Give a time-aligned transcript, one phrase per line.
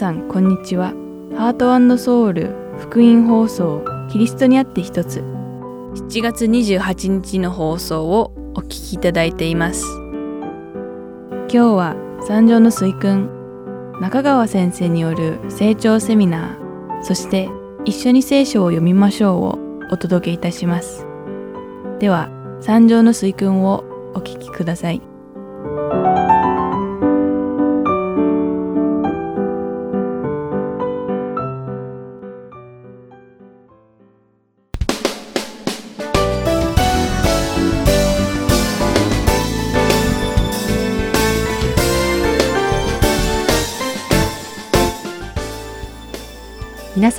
[0.00, 0.94] さんこんにちは。
[1.36, 5.20] ハートソウル福音放送キリストにあって一つ。
[5.20, 9.84] 7月28日の放送をお聞きいただいています。
[9.92, 11.96] 今日は
[12.26, 13.28] 三条の水訓
[14.00, 17.50] 中川先生による成長セミナーそして
[17.84, 19.58] 一緒に聖書を読みましょうを
[19.90, 21.06] お届けいたします。
[21.98, 22.30] では
[22.62, 25.09] 三条の水訓をお聞きください。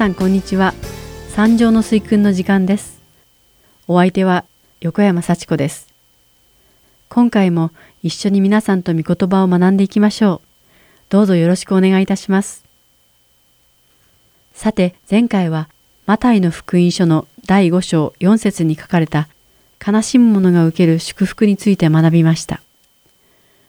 [0.01, 0.73] さんこんにちは。
[1.29, 2.99] 三条の水訓の時間です。
[3.87, 4.45] お相手は
[4.79, 5.87] 横山幸子です。
[7.07, 7.69] 今回も
[8.01, 10.47] 一緒に皆さんと御言葉を学んでいきましょう。
[11.09, 12.65] どうぞよろしくお願いいたします。
[14.55, 15.69] さて前回は
[16.07, 19.27] マタイの福音書の第5章4節に書かれた
[19.85, 22.59] 悲しむ者が受ける祝福について学びました。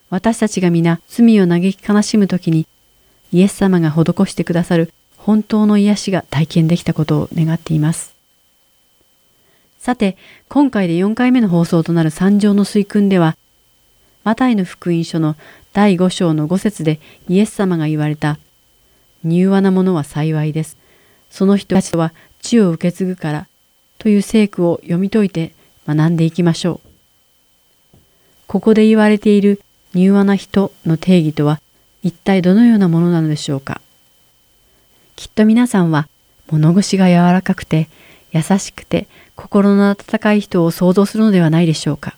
[0.09, 2.67] 私たちが皆罪を嘆き悲しむときに
[3.33, 8.13] イエス様が施してくださる本当の癒しが体験できたことを願っています。
[9.79, 10.17] さて、
[10.49, 13.37] 今回で4回目の放送となる三条の水訓では、
[14.25, 15.37] マタイの福音書の
[15.73, 18.39] 第5章の5節でイエス様が言われた、
[19.25, 20.77] 柔和なものは幸いです。
[21.31, 23.47] その人たちは地を受け継ぐから、
[23.99, 25.55] という聖句を読み解いて
[25.87, 26.81] 学んでいきましょ
[27.95, 27.99] う。
[28.49, 29.63] ここで言われている
[29.95, 31.61] 柔和な人の定義とは
[32.03, 33.81] 一体どのようなものなのでしょうか。
[35.23, 36.09] きっと皆さんは
[36.51, 37.89] 物腰が柔らかくて
[38.33, 39.07] 優しくて
[39.37, 42.17] 心の温かい人を想像するのではないでしょうか。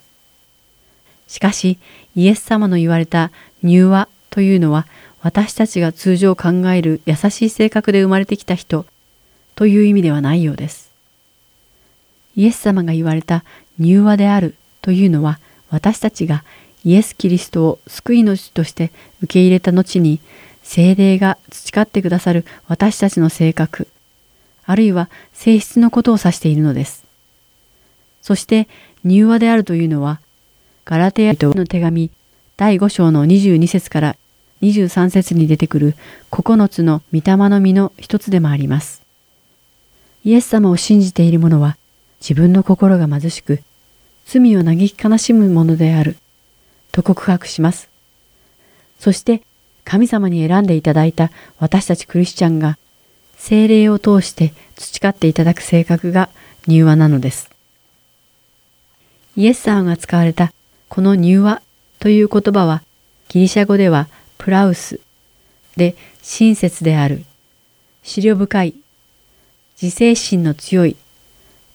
[1.29, 1.79] しかし
[2.17, 3.31] イエス様の言われた
[3.63, 4.87] 柔和というのは
[5.21, 8.87] 私たちが通常考える優しい性格で生まれてきた人
[9.55, 10.91] という意味ではないようです。
[12.37, 13.45] イエス様が言われた
[13.79, 16.43] 柔和であるというのは私たちが
[16.87, 20.21] イエス・キリストを救い主として受け入れた後に
[20.65, 23.87] 精霊が培ってくださる私たちの性格、
[24.65, 27.05] あるいは性質のことを指しているのです。
[28.23, 28.67] そして、
[29.05, 30.19] 柔和であるというのは、
[30.87, 32.11] ガラテヤ人の手紙
[32.57, 34.17] 第5章の22節から
[34.63, 35.95] 23節に出てくる
[36.31, 39.03] 9つの御霊の実の一つでもあります。
[40.25, 41.77] イエス様を信じている者は
[42.21, 43.61] 自分の心が貧しく、
[44.25, 46.17] 罪を嘆き悲しむものである、
[46.91, 47.91] と告白します。
[48.99, 49.43] そして
[49.85, 52.79] 神様に選んでいただいた私たちクリスチャンが
[53.37, 56.31] 精霊を通して培っていただく性格が
[56.67, 57.51] 柔和なのです。
[59.37, 60.53] イエス様が使われた
[60.89, 61.61] この柔和
[61.99, 62.83] という言葉は
[63.29, 64.09] ギリシャ語では
[64.39, 65.01] プラウス
[65.77, 67.25] で親切である、
[68.05, 68.75] 思慮深い、
[69.81, 70.97] 自制心の強い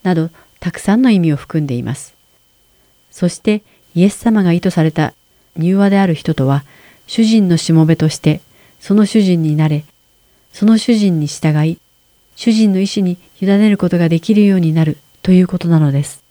[0.03, 2.15] などたくさんの意味を含んでいます。
[3.11, 3.61] そして
[3.93, 5.13] イエス様が意図された
[5.57, 6.63] 柔和である人とは
[7.09, 8.39] 主人のしもべとして
[8.79, 9.83] その主人になれ、
[10.53, 11.79] その主人に従い、
[12.35, 16.23] 主人の意志に委ねることができるようになるということなのです。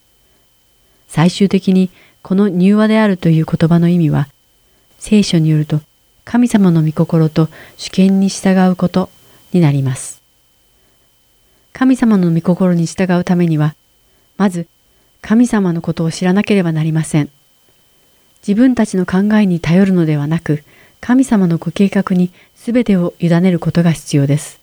[1.09, 1.91] 最終的に
[2.23, 4.29] この柔和であるという言葉の意味は、
[5.01, 5.81] 聖書によると
[6.25, 9.11] 神様の御心と主権に従うこと
[9.53, 10.23] になります。
[11.73, 13.75] 神様の御心に従うためには、
[14.37, 14.69] まず
[15.23, 17.31] 神様のことを知らなければなりません。
[18.47, 20.63] 自分たちの考えに頼るのではなく、
[21.01, 24.61] 神様のご計画に全てを委ねることが必要です。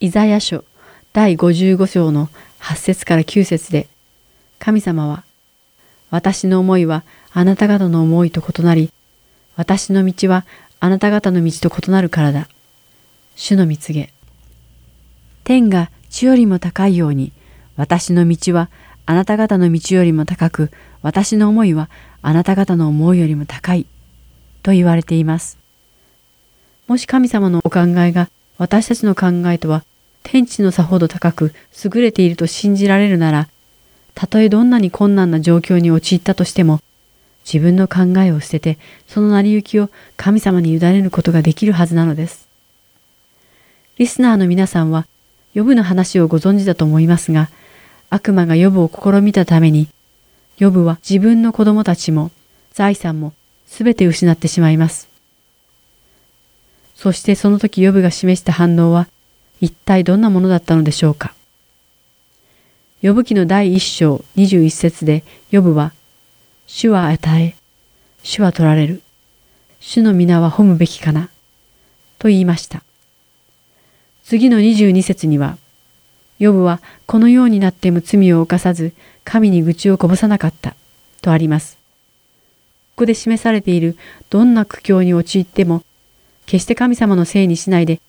[0.00, 0.64] イザヤ書
[1.12, 2.28] 第55章の
[2.60, 3.88] 8節から9節で、
[4.58, 5.24] 神様は、
[6.10, 8.90] 私の思いはあなた方の思いと異なり、
[9.56, 10.44] 私の道は
[10.80, 12.48] あなた方の道と異なるからだ。
[13.36, 14.12] 主の蜜げ。
[15.44, 17.32] 天が地よりも高いように、
[17.76, 18.70] 私の道は
[19.06, 20.70] あなた方の道よりも高く、
[21.02, 21.90] 私の思いは
[22.26, 23.86] あなた方の思いよりも高い
[24.62, 25.58] と言われています。
[26.86, 29.84] もし神様のお考えが私たちの考えとは
[30.22, 31.54] 天地の差ほど高く
[31.84, 33.48] 優れていると信じられるなら、
[34.14, 36.80] たとえどんなに困難な状況に陥ったとしても、
[37.44, 42.48] 自分の考えを捨てて、その成り行きを神様に委ねることができるはずなのです。
[43.98, 45.06] リスナーの皆さんは、
[45.52, 47.50] ヨブの話をご存知だと思いますが、
[48.08, 49.88] 悪魔がヨブを試みたために、
[50.58, 52.30] ヨブは自分の子供たちも
[52.72, 53.32] 財産も
[53.66, 55.08] すべて失ってしまいます。
[56.94, 59.08] そしてその時ヨブが示した反応は
[59.60, 61.34] 一体どんなものだったのでしょうか。
[63.04, 65.92] ヨブ記の第一章二十一節でヨブは、
[66.66, 67.54] 主は与え、
[68.22, 69.02] 主は取られる。
[69.78, 71.28] 主の皆は褒むべきかな。
[72.18, 72.82] と言いました。
[74.22, 75.58] 次の22節には、
[76.38, 80.74] ヨブはこのようになっても罪を犯さず、神に愚痴をこぼさなかった、
[81.22, 81.76] とあります。
[82.96, 83.96] ここで示されている
[84.30, 85.82] どんな苦境に陥っても、
[86.46, 88.00] 決して神様のせいにしないで、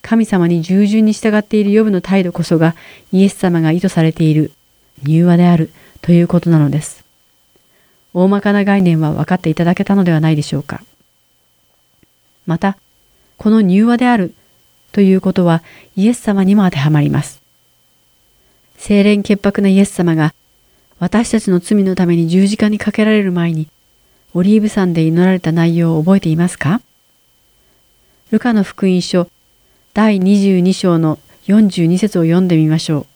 [0.00, 2.74] 神様に従順に従っているヨブの態度こそが
[3.12, 4.52] イエス様が意図されている
[5.02, 5.70] 柔和である
[6.00, 7.04] ということなのです。
[8.14, 10.82] 大まかな概念は分かっていただけたのではないでしょうか。
[12.46, 12.76] また、
[13.38, 14.34] この柔和である
[14.92, 15.62] ということは
[15.96, 17.40] イエス様にも当てはまります。
[18.78, 20.34] 清廉潔白なイエス様が
[21.02, 23.66] 私たちの罪のために十字架にかけられる前に
[24.34, 26.80] オリーブ山で祈られた内容を覚えていますか？
[28.30, 29.26] ルカの福音書
[29.94, 31.18] 第22章の
[31.48, 33.06] 42節を読んでみましょう。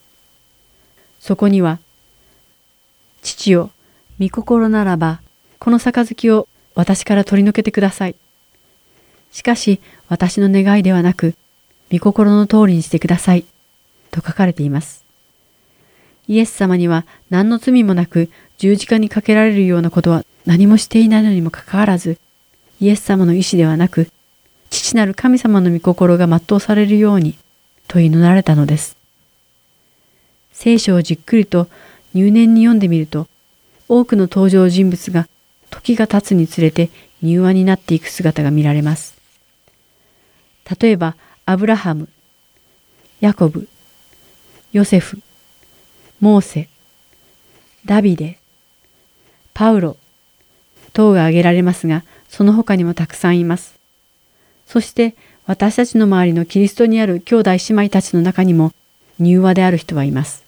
[1.20, 1.78] そこには、
[3.22, 3.70] 父よ、
[4.18, 5.20] 御心ならば、
[5.60, 8.16] この杯を私から取り除けてください。
[9.30, 11.36] しかし、私の願いではなく、
[11.92, 13.44] 御心の通りにしてください。
[14.10, 15.05] と書かれています。
[16.28, 22.18] イエス様には何の罪もなく十字架にかけられるようなことは何もしていないのにもかかわらず、
[22.80, 24.08] イエス様の意志ではなく、
[24.70, 27.36] 父なる神様の御心が全うされるように、
[27.88, 28.96] と祈られたのです。
[30.52, 31.68] 聖書をじっくりと
[32.14, 33.26] 入念に読んでみると、
[33.88, 35.28] 多くの登場人物が
[35.70, 36.90] 時が経つにつれて
[37.22, 39.16] 柔和になっていく姿が見られます。
[40.80, 42.08] 例えば、アブラハム、
[43.20, 43.68] ヤコブ、
[44.72, 45.20] ヨセフ、
[46.20, 46.68] モーセ、
[47.84, 48.38] ダビデ、
[49.54, 49.96] パウロ、
[50.92, 53.78] 等が挙げられますが、その他にもたくさんいます。
[54.66, 55.14] そして
[55.46, 58.72] 私たちの周りのキリストにある兄弟姉妹たちの中にも
[59.20, 60.44] 柔和である人はいます。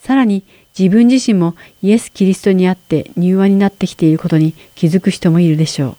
[0.00, 0.42] さらに
[0.78, 5.96] 自分自身もイエス・キリストにあって柔和になってきていることに気づく人もいるでしょう。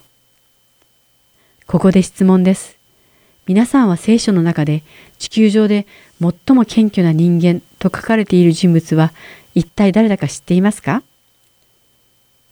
[1.66, 2.78] ここで質問です。
[3.46, 4.82] 皆さんは聖書の中で
[5.18, 5.86] 地球上で
[6.20, 9.12] 最も謙虚な人間と書かれている人物は
[9.54, 11.02] 一体誰だか知っていますか？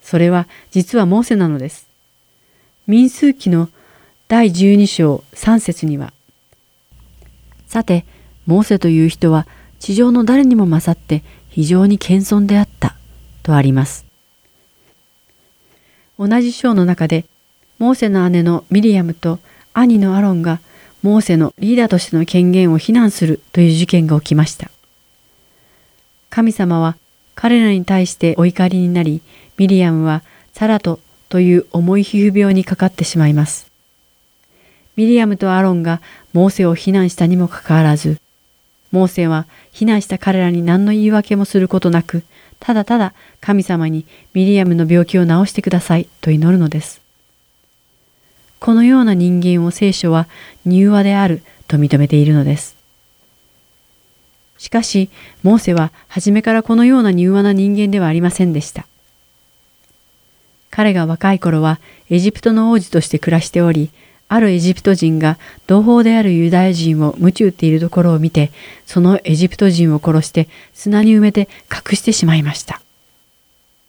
[0.02, 1.88] それは実はモーセなのです。
[2.86, 3.68] 民数記の
[4.28, 6.12] 第12章3節には、
[7.66, 8.04] さて、
[8.46, 9.46] モーセという人は
[9.80, 12.96] 地上の誰にも勝って非常に謙遜であった
[13.42, 14.04] とあります。
[16.18, 17.24] 同じ章の中で、
[17.78, 19.38] モーセの姉のミリアムと
[19.74, 20.60] 兄のアロンが
[21.02, 24.70] モーセのリーダーとしての権限を非難するという事件が起きました。
[26.36, 26.98] 神様は
[27.34, 29.22] 彼らに対してお怒りになり、
[29.56, 30.22] ミリアムは
[30.52, 31.00] サラト
[31.30, 33.72] という重い皮膚病にかかってしまいます。
[34.96, 36.02] ミリアムとアロンが
[36.34, 38.20] モーセを非難したにもかかわらず、
[38.92, 42.22] モーセは非難した彼らに何の言い訳もすることなく、
[42.60, 44.04] ただただ神様に
[44.34, 47.00] ミリアムの病気を治してくださいと祈るのです。
[48.60, 50.28] このような人間を聖書は
[50.66, 52.75] 柔和であると認めているのです。
[54.58, 55.10] しかし、
[55.42, 58.86] モーセは初めからこのような柔和な人間ではありませんでした。
[60.70, 61.80] 彼が若い頃は
[62.10, 63.90] エジプトの王子として暮らしており、
[64.28, 68.50] あるエジプト人が同胞であるユダヤ人を鞭打っているところを見て、
[68.84, 72.80] そのエジプト人を殺して砂に埋めて隠してしまいました。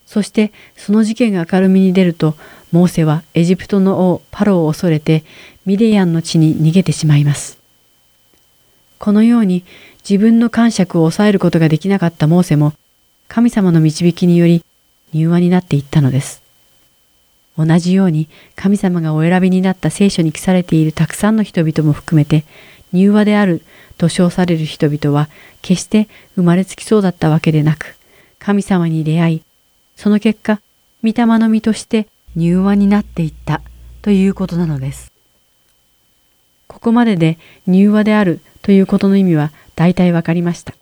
[0.06, 2.36] そしてその事件が明るみに出ると、
[2.72, 5.24] モーセはエジプトの王パロを恐れて
[5.66, 7.58] ミディアンの地に逃げてしまいます。
[9.00, 9.64] このように
[10.10, 12.72] 自分の感触を抑えることができなかったモーセも、
[13.28, 14.64] 神様の導きにより
[15.14, 16.42] 柔和になっていったのです。
[17.58, 22.46] 同じように神様がお選びになった聖書に記されているたくさんの人々も含めて
[22.94, 23.64] 柔和である
[23.98, 25.28] と称される人々は
[25.62, 27.98] 決して生まれつきそうだったわけでなく
[28.38, 29.42] 神様に出会い
[29.96, 30.62] その結果
[31.04, 33.62] 御霊の実として柔和になっていった
[34.04, 35.12] ということなのです。
[36.68, 40.74] ここまでで柔和であるということの意味は大体わかりました。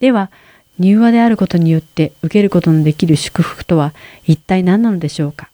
[0.00, 0.30] では、
[0.78, 3.94] 柔和であることによって受けることのできる祝福とは
[4.26, 5.48] 一体何なのでしょうか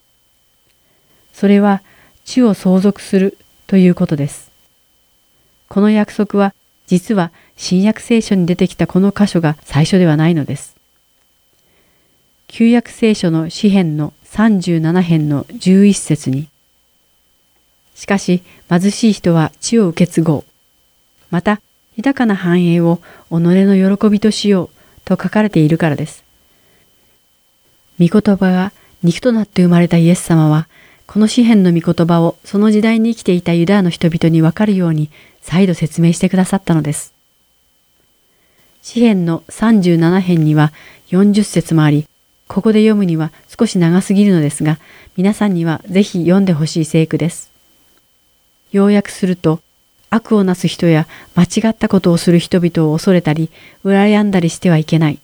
[1.33, 1.81] それは
[2.25, 4.51] 地を相続するということです。
[5.69, 6.55] この約束は
[6.87, 10.75] 実は新約聖書に出てきたこの箇所が最初ではないのです。
[12.49, 16.49] 旧約聖書の詩編の37編の11節に
[17.95, 20.45] しかし貧しい人は地を受け継ごう。
[21.31, 21.61] また
[22.03, 22.99] 豊かな繁栄を
[23.31, 24.69] 己の喜びとしよう
[25.05, 26.25] と書かれているからです。
[28.01, 28.73] 御言葉が
[29.05, 30.67] 肉となって生まれたイエス様は
[31.07, 35.11] この詩篇の御言葉をその時代に生きていたユダヤの人々にわかるように
[35.43, 37.15] 再度説明してくださったのです。
[38.83, 40.73] 詩篇の37編には
[41.11, 42.09] 40節もあり、
[42.49, 44.81] ここで読むには少し長すぎるのですが、
[45.17, 47.53] 皆さんにはぜひ読んでほしい聖句です。
[48.73, 49.61] 要約すると、
[50.13, 53.51] 悪をなす人や間違ったことをする人々を恐れたり、
[53.83, 55.19] 羨んだりしてはいけない。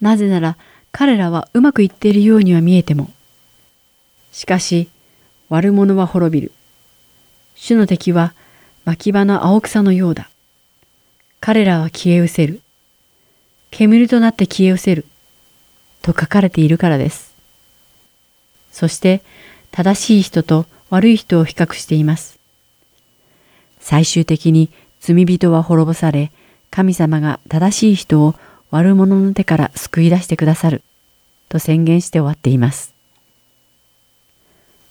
[0.00, 0.56] なぜなら、
[0.90, 3.12] 彼らはうまくいっているようには見えても。
[4.32, 4.88] しかし、
[5.48, 6.52] 悪者は滅びる。
[7.54, 8.34] 主の敵は
[8.84, 10.28] 牧場の青草のようだ。
[11.38, 12.60] 彼らは消え失せる。
[13.70, 15.04] 煙となって消え失せる。
[16.02, 17.32] と書かれているからです。
[18.72, 19.22] そして、
[19.70, 22.37] 正しい人と悪い人を比較しています。
[23.88, 24.68] 最終的に
[25.00, 26.30] 罪人は滅ぼされ、
[26.70, 28.34] 神様が正しい人を
[28.70, 30.82] 悪者の手から救い出してくださる、
[31.48, 32.92] と宣言して終わっています。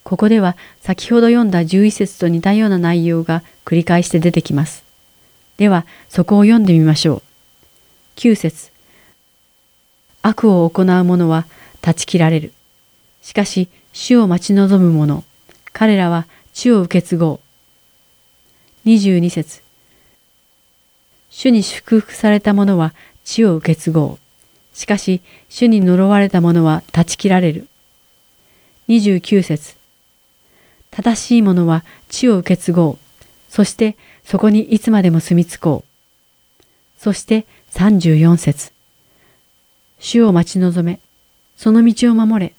[0.03, 4.83] ここでは先ほど読んだ11節と似たような内容が繰り返して出てきます。
[5.57, 7.21] では、そこを読んでみましょう。
[8.15, 8.71] 9節
[10.23, 11.45] 悪を行う者は
[11.81, 12.51] 断ち切られる。
[13.21, 15.23] しかし、主を待ち望む者、
[15.71, 17.46] 彼らは地を受け継ごう。
[18.87, 19.61] 22節
[21.29, 22.93] 主に祝福された者は
[23.25, 24.19] 地を受け継ごう。
[24.73, 27.67] しかし、主に呪われた者は断ち切られる。
[28.87, 29.75] 29節
[30.89, 32.97] 正しい者は地を受け継ごう。
[33.49, 36.63] そしてそこにいつまでも住み着こう。
[36.97, 38.71] そして34節
[39.99, 41.01] 主を待ち望め、
[41.57, 42.53] その道を守れ。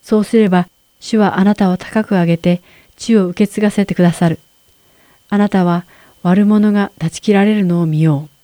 [0.00, 0.68] そうすれば、
[1.00, 2.62] 主はあなたを高く上げて、
[2.96, 4.38] 地を受け継がせてくださる。
[5.28, 5.84] あなたは
[6.22, 8.34] 悪者が断ち切られるのを見よう。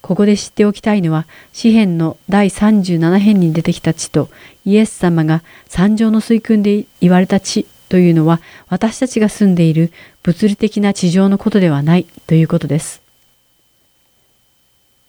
[0.00, 4.30] ここで知っておきたいのは、詩篇の第37編に出てきた地と、
[4.64, 9.92] イエス様が山上の水訓で言われた地というのは、私たちが住んでいる
[10.22, 13.02] 物理的な地上のことではないということです。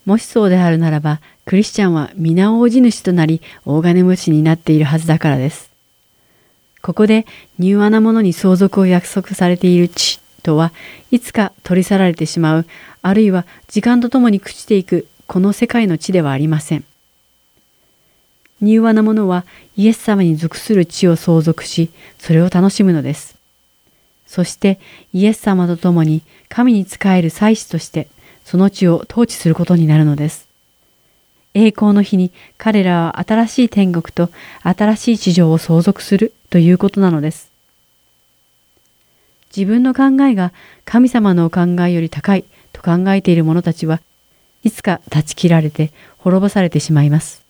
[0.06, 5.69] もしそうであるならば、クリスチャンは皆大地主となり、大金持ちになっているはずだからです。
[6.82, 7.26] ここで
[7.60, 10.72] 柔和なものに相続を約束されている地とは、
[11.12, 12.66] いつか取り去られてしまう、
[13.02, 16.84] あるいは時間とともに朽ちていく、この世界の地ではありません。
[18.62, 19.46] 柔和なものは
[19.78, 23.40] イエス様に属する地を相続し、それを楽しむのです。
[24.28, 24.80] そして
[25.14, 28.08] イエス様と共に神に仕える祭司として
[28.46, 30.49] その地を統治することになるのです。
[31.54, 34.30] 栄光の日に彼らは新しい天国と
[34.64, 37.50] 新しい地上を相続するということなのです。
[39.56, 40.54] 自分の考えが
[40.86, 44.00] 神様のお考えより高いと考えている者たちは
[44.64, 47.44] いつか断ち切られて滅ぼされてしまいます。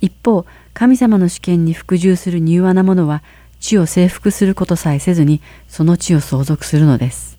[0.00, 3.22] 一方、神様の主権に服従する柔和な者は
[3.58, 7.38] 地を征服することさえせずにその地を相続するのです。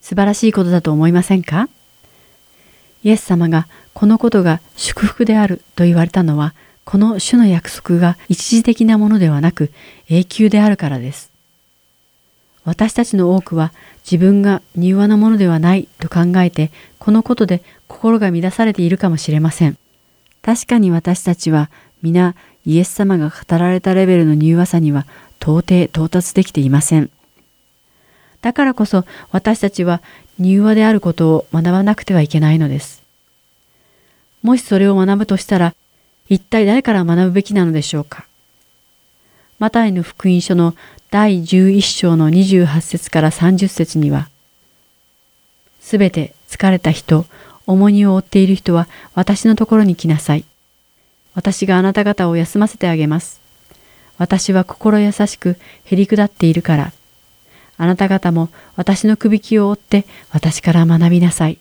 [0.00, 1.68] 素晴らしいことだと思いませんか？
[3.02, 6.52] イエス様がこのことが祝福であると言われたのは、
[6.84, 9.72] この主の約束が一時的なものではなく
[10.10, 11.30] 永久であるからです。
[12.66, 13.72] 私たちの多くは
[14.04, 19.78] 自分が柔和なものではないと考えて、このことで心が乱されているかもしれません。
[20.42, 21.70] 確かに私たちは
[22.02, 22.34] 皆
[22.66, 25.06] イエス様が語られたレベルの柔和さには
[25.40, 27.08] 到底到達できていません。
[28.42, 30.02] だからこそ私たちは
[30.38, 33.05] 柔和であることを学ばなくてはいけないのです。
[34.46, 35.74] もしそれを学ぶとしたら、
[36.28, 38.26] 一体誰から学ぶべきなのでしょうか？
[39.58, 40.76] マタイの福音書の
[41.10, 44.28] 第11章の28節から30節には、
[45.80, 47.26] すべて疲れた人、
[47.66, 48.86] 重荷を負っている人は
[49.16, 50.44] 私のところに来なさい。
[51.34, 53.40] 私があなた方を休ませてあげます。
[54.16, 56.92] 私は心優しくへり下っているから、
[57.78, 61.58] あなた方も私のくびきを追って私から学びなさい。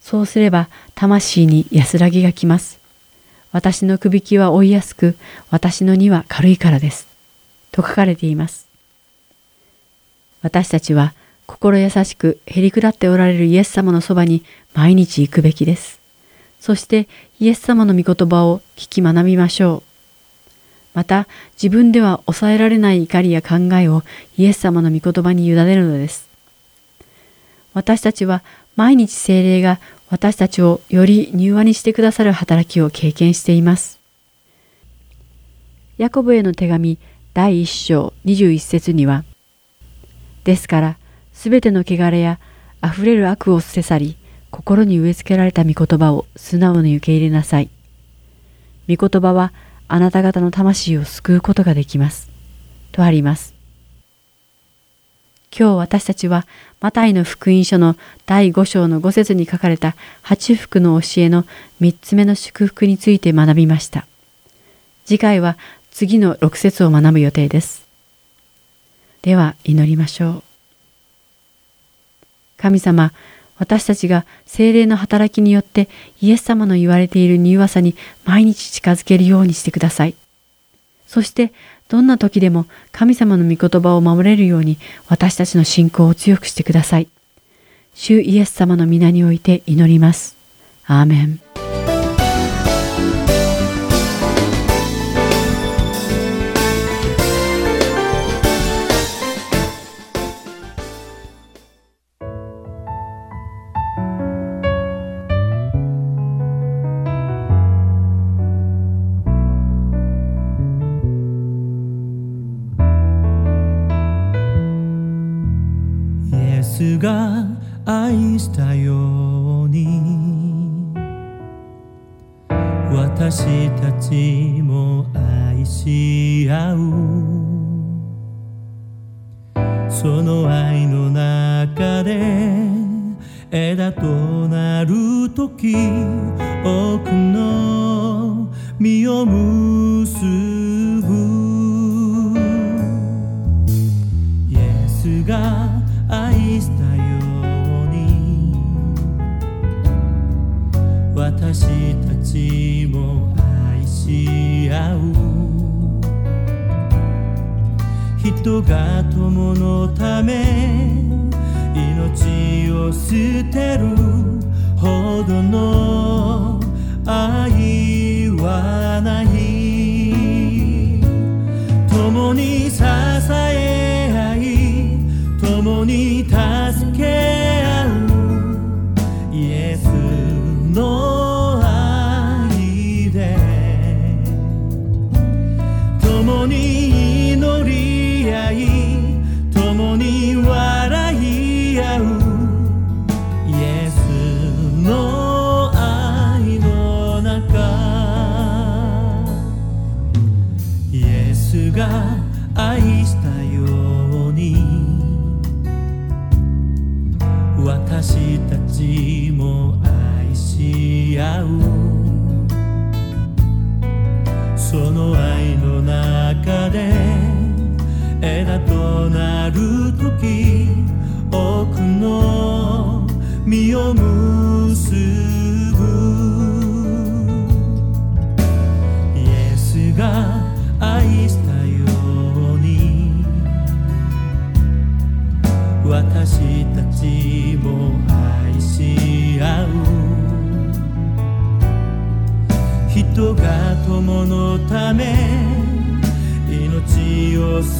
[0.00, 2.78] そうすれば魂に安らぎがきます。
[3.52, 5.16] 私のくびきは追いやすく、
[5.50, 7.08] 私の荷は軽いからです。
[7.72, 8.66] と書かれています。
[10.42, 11.12] 私たちは
[11.46, 16.00] 心優しくへりくだっておられるイエス様のそばに毎日行くべきです。
[16.60, 17.08] そして
[17.40, 19.90] イエス様の御言葉を聞き学びましょう。
[20.94, 24.02] また自分では抑えられない怒りや考えを
[24.36, 26.28] イエス様の御言葉に委ねるのです。
[27.74, 28.42] 私たちは
[28.80, 34.00] 毎日精霊が私たちをより柔和にしてくださる働きを経験しています。
[35.98, 36.98] ヤコブへの手紙
[37.34, 39.24] 第1章21節には、
[40.44, 40.96] ですから、
[41.34, 42.40] すべての汚れや
[42.82, 44.16] 溢れる悪を捨て去り、
[44.50, 47.68] 心に植え付けられた御言葉を素直に受け入れなさい。
[48.88, 49.52] 御言葉は
[49.88, 52.30] あなた方の魂を救うことができます。
[52.92, 53.60] とあります。
[55.52, 56.46] 今日私たちは
[56.80, 61.44] マタイの福音書の第5章の5節に書かれた八福の教えの
[61.82, 64.06] 3つ目の祝福について学びました。
[65.04, 65.58] 次回は
[65.90, 67.86] 次の6節を学ぶ予定です。
[69.20, 70.42] では祈りましょう。
[72.56, 73.12] 神様、
[73.58, 75.90] 私たちが精霊の働きによって
[76.22, 77.94] イエス様の言われている柔和さに
[78.24, 80.14] 毎日近づけるようにしてください。
[81.06, 81.52] そして
[81.90, 84.78] どんな時でも神様の御言葉を守れるように
[85.08, 87.08] 私たちの信仰を強くしてください。
[87.94, 90.36] 主イエス様の皆において祈ります。
[90.86, 91.69] アーメン。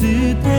[0.01, 0.50] sit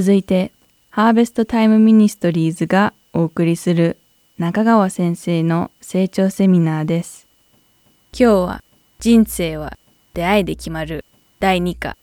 [0.00, 0.52] 続いて、
[0.90, 3.96] ハーベストタイムミニストリーズがお送りする
[4.38, 7.26] 中川先生の成長セミナーです。
[8.16, 8.62] 今日は
[9.00, 9.76] 人生は
[10.14, 11.04] 出会いで決まる
[11.40, 11.96] 第2課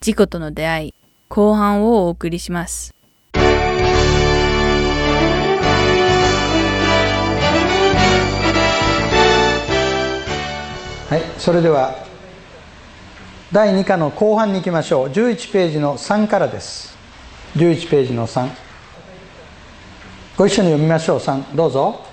[0.00, 0.94] 自己との出会い
[1.28, 2.94] 後半をお送りします。
[3.34, 3.40] は
[11.16, 11.96] い、それでは
[13.50, 16.95] 第2課の後半に行きましょう11ページの3からです
[17.56, 18.50] 11ページの3
[20.36, 21.18] ご一緒に読みましょう。
[21.18, 22.04] 3どうぞ。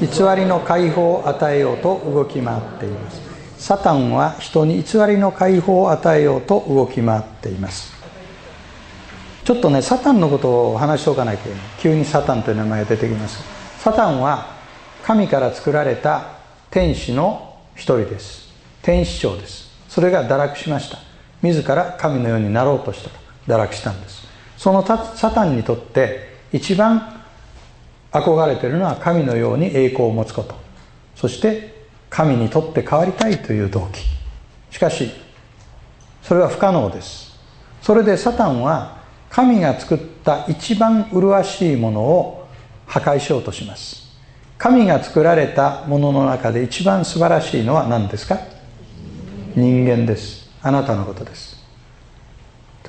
[0.00, 3.22] 偽りの解放を与えようと動き回っています。
[3.56, 7.92] サタンは人に偽りの解放を与えようと動き回っています。
[9.44, 11.58] ちょっとねサタンのことを話しておかなきゃいけない。
[11.78, 13.44] 急にサタンという名前が出てきます。
[13.78, 14.56] サタンは
[15.04, 16.32] 神から作られた
[16.72, 18.48] 天使の一人です。
[18.82, 19.70] 天使長です。
[19.88, 20.98] それが堕落しました。
[21.42, 24.26] 自ら神のようになろうとした堕落したんです。
[24.56, 27.22] そのサタンにとって一番
[28.12, 30.54] 憧れているのは神のように栄光を持つこと。
[31.16, 34.00] そして神にとって変わりたいという動機。
[34.70, 35.10] しかし
[36.22, 37.38] それは不可能です。
[37.82, 39.00] それでサタンは
[39.30, 42.48] 神が作った一番麗しいものを
[42.86, 44.10] 破壊しようとします。
[44.58, 48.38] 神が作られたものの中で一番素晴らしいのは何ですか？
[49.54, 50.50] 人間です。
[50.62, 51.49] あなたのことです。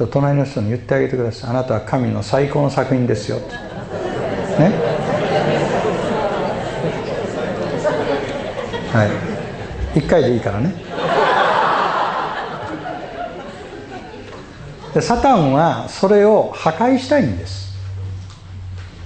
[0.01, 1.49] と隣の人に言ってあげてください。
[1.51, 3.37] あなたは神の最高の作品ですよ。
[3.37, 3.45] ね？
[8.91, 9.05] は
[9.95, 9.99] い。
[9.99, 10.73] 一回でいいからね。
[14.93, 17.71] でサタンはそれを破壊したいんです。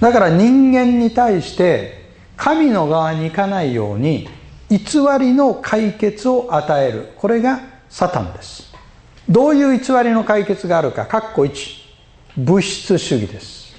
[0.00, 4.28] だから人間に対して神の側に行かないように
[4.68, 4.78] 偽
[5.20, 7.12] りの解決を与える。
[7.16, 8.65] これがサタンです。
[9.28, 11.86] どういう偽りの解決があるか括弧1
[12.36, 13.74] 物質主義です。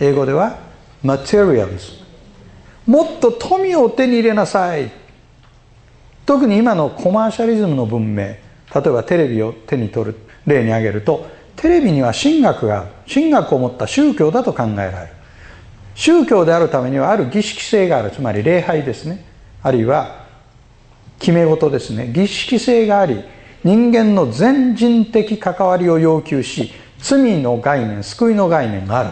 [0.00, 0.58] 英語では
[1.02, 2.04] materials
[2.86, 4.90] もっと富を手に入れなさい。
[6.26, 8.38] 特に今のコマーシャリズムの文明例
[8.74, 11.26] えばテレビを手に取る例に挙げると
[11.56, 12.90] テレビには神学がある。
[13.12, 15.12] 神学を持った宗教だと考えられる。
[15.94, 18.10] 宗教であるためにはある儀式性がある。
[18.10, 19.24] つまり礼拝ですね。
[19.62, 20.24] あるいは
[21.18, 22.10] 決め事ですね。
[22.12, 23.24] 儀式性があり
[23.64, 29.10] 人間の全人的関わりを要求し罪の概念救いの概念がある。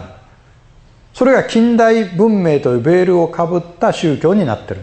[1.13, 4.75] それが近代文明というベールをかぶった宗教になって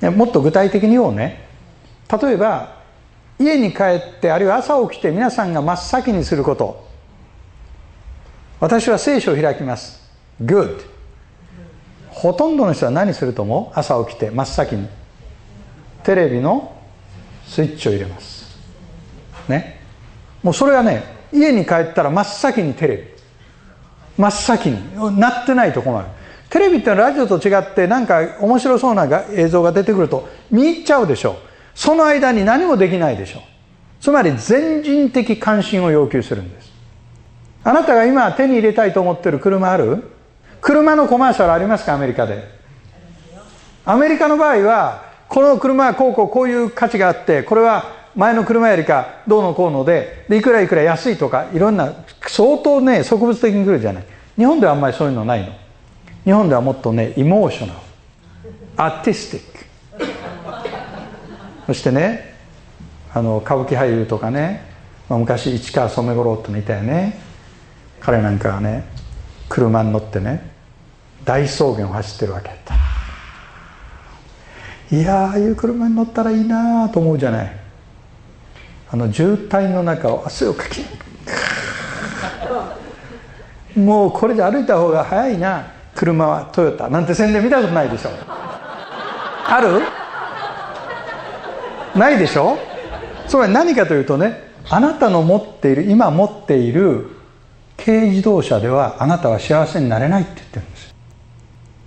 [0.00, 0.10] る。
[0.12, 1.48] もっと具体的に言おうね。
[2.20, 2.76] 例えば
[3.38, 3.82] 家に帰
[4.16, 6.86] ってあるいは朝起きて皆さんが真っ先にすること。
[8.60, 10.02] 私は聖書を開きます。
[10.42, 10.80] Good.
[12.10, 13.78] ほとんどの人は何すると思う？
[13.78, 14.88] 朝起きて真っ先に。
[16.02, 16.74] テレビの
[17.46, 18.35] スイッチを入れます。
[19.48, 19.80] ね。
[20.42, 23.02] もうそれはね家に帰ったら真っ先にテレビ。
[24.18, 25.18] 真っ先に。
[25.18, 26.06] なってないと困る。
[26.48, 31.36] テレビってラジオと違ってなんか面白そうな映像が出てくると見入っちゃうでしょ。
[31.74, 33.42] その間に何もできないでしょ。
[34.00, 36.72] つまり全人的関心を要求するんです。
[37.64, 40.04] あなたが今手に入れたいと思ってる車ある？
[40.60, 41.94] 車のコマーシャルありますか？
[41.94, 42.48] アメリカで。
[43.84, 51.92] アメリカの場合はこの車はこうこうこういう価値があってこれは前の車よりかどうのこうのででいくらいくら安いとかいろんな
[52.26, 54.04] 相当ね植物的に来るじゃない。
[54.36, 55.52] 日本ではあんまりそういうのないの。
[56.24, 57.78] 日本ではもっとねイモーショナル
[58.78, 59.64] アーティスティック
[61.66, 62.34] そしてね
[63.14, 64.62] あの歌舞伎俳優とかね、
[65.08, 67.20] まあ、昔市川染五郎ってのいたよね。
[68.00, 68.84] 彼なんかはね
[69.48, 70.50] 車に乗ってね
[71.24, 72.56] 大草原を走ってるわけ
[74.96, 77.65] いやああいう車に乗ったらいいなと思うじゃない。
[78.90, 80.84] あの渋滞の中を汗をかき
[83.78, 85.72] もうこれで歩いた方が早いな。
[85.96, 88.10] 車はトヨタなんて宣伝見たことないでしょ。
[89.48, 89.80] ある？
[91.98, 92.58] ないでしょ。
[93.26, 97.08] つまり何かというとねあなたの持っている今持っている
[97.82, 100.94] 軽自動車ではあなたは幸せになれないって言ってるんです。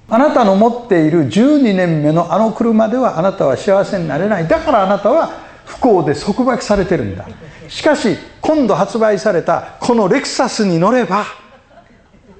[0.09, 4.47] あなたの持っている12年目のあの車ではあなたは幸せになれない。
[4.47, 7.27] だからあなたは不幸で束縛されてるんだ。
[7.67, 11.25] しかし今度発売されたこのレクサスに乗れば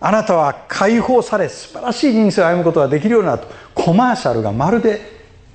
[0.02, 5.02] あなたは解放され素晴らしい人生を歩むことができるようになるとコマーシャルがまるで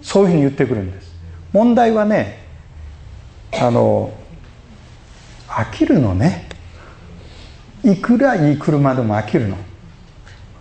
[0.00, 1.12] そういうふうに言ってくるんです。
[1.52, 2.46] 問題はね
[3.60, 4.12] あの
[5.48, 6.48] 飽きるのね。
[7.82, 9.56] いくらいい車でも飽きるの。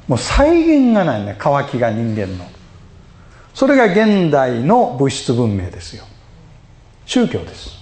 [0.08, 2.46] もう再現がないね乾きが人間の。
[3.54, 6.06] それが現代の物質文明ですよ。
[7.06, 7.78] 宗教です。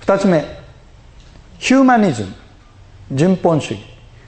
[0.00, 0.44] 二つ目
[1.58, 2.34] ヒューマニズム
[3.10, 3.82] 人本主義。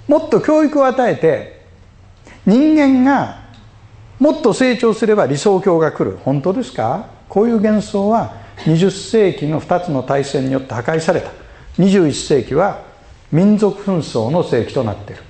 [0.06, 1.64] もっと教育を与えて
[2.46, 3.42] 人間が
[4.18, 6.18] もっと成長すれば理想郷が来る。
[6.24, 7.06] 本当ですか？
[7.28, 11.30] こういう幻想は20世紀の2つの大戦によって破壊された。
[11.78, 12.82] 21世紀は
[13.32, 15.22] 民族紛争の世紀となっている。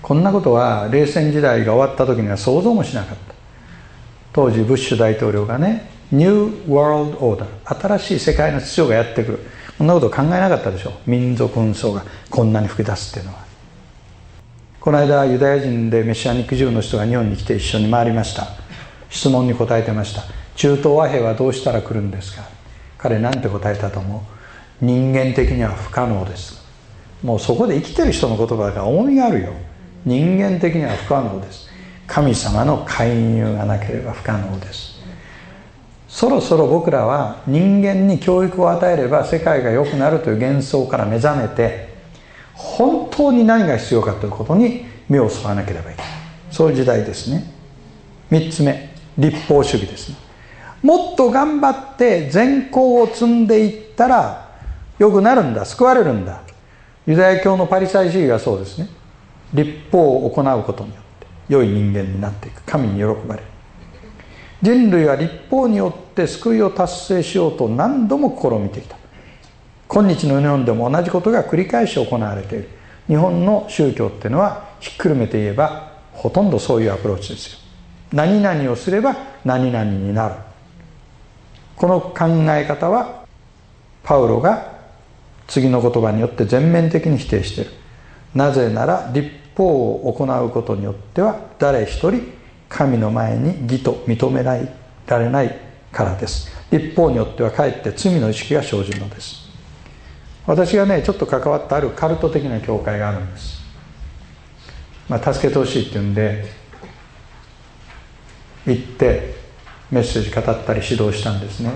[0.00, 3.34] こんなことは冷戦時代が終わった時には想像もしなかった。
[4.32, 9.38] 当時ブッシュ大統領がねニュー・ワールド・オーダー新しい世界の秩序がやってくる。
[9.76, 10.92] こんなこと考えなかったでしょ。
[11.06, 13.44] 民族紛争がこんなに吹き出すっていうのは。
[14.80, 18.48] この間ユダヤ人でメシアニックジューの人が日本に来て一緒に回りました。
[19.08, 20.22] 質問に答えてました。
[20.56, 22.42] 中東和平はどうしたら来るんですか？
[22.98, 24.84] 彼何て答えたと思う？
[24.84, 26.62] 人間的には不可能です。
[27.22, 29.52] もうそこで生きてる人の言葉だから重みがあるよ。
[30.04, 31.68] 人間的には不可能です。
[32.06, 34.93] 神様の介入がなければ不可能です。
[36.14, 41.88] そろそろ僕らは人間に教育を与えれば世界が良くなるという幻想から目覚めて
[42.54, 46.10] 本当に何が必要かということに目を沿わなければいけない
[46.52, 47.52] そういう時代ですね
[48.30, 50.16] 3つ目立法主義ですね
[50.84, 54.56] もっと頑張って善行を積んでいったら
[55.00, 56.42] 良くなるんだ救われるんだ
[57.08, 58.88] ユダヤ教のパリサイ主義がそうですね
[59.52, 63.53] 立法を行うことによって良い人間になっていく神に喜ばれる
[64.64, 68.96] 人類は立法によって救いを達成しようと何度も試みてきた。
[69.88, 72.70] 今日の日本でも同じことが繰り返し行われている。
[73.06, 77.58] 日本の宗教っていうのはひっくるめて言えばほとんどそういうアプローチですよ。
[78.14, 80.34] 何々をすれば何々になる。
[81.76, 82.24] この考
[82.54, 83.26] え方は
[84.02, 84.72] パウロが
[85.46, 87.70] 次の言葉によって全面的に否定している。
[88.34, 92.32] なぜなら立法を行うことによっては誰一人
[92.74, 95.56] 神の前に義と認められない
[95.92, 96.50] からです。
[96.72, 99.44] 立法によってはかえって罪の意識が生じるのです。
[100.44, 103.62] 私がねちょっと関わったあるカルト的な教会があるんです、
[105.08, 106.44] まあ、助けてほしいっていうんで
[108.66, 109.36] 行って
[109.90, 111.70] メッセージ語ったり指導したんですね。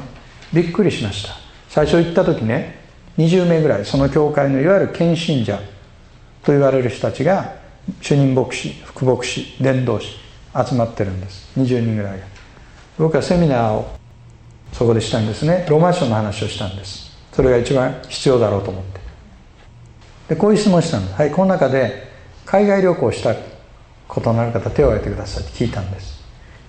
[0.53, 1.35] びっくりしました。
[1.69, 2.81] 最初行った時ね
[3.19, 5.59] 20名ぐらいその教会のいわゆる献信者
[6.43, 7.55] と言われる人たちが
[8.01, 11.49] 主任牧師副牧師伝道師集まってるんです。
[11.59, 12.27] 20人ぐらいが。
[12.99, 13.99] 僕はセミナーを
[14.73, 15.67] そこでしたんですね。
[15.69, 17.17] ローマ書の話をしたんです。
[17.33, 19.01] それが一番必要だろうと思って。
[20.29, 21.15] でこういう質問したんです。
[21.15, 22.09] はいこの中で
[22.45, 23.35] 海外旅行した
[24.09, 26.19] ことのある方手を挙げてくださいって聞いたんです。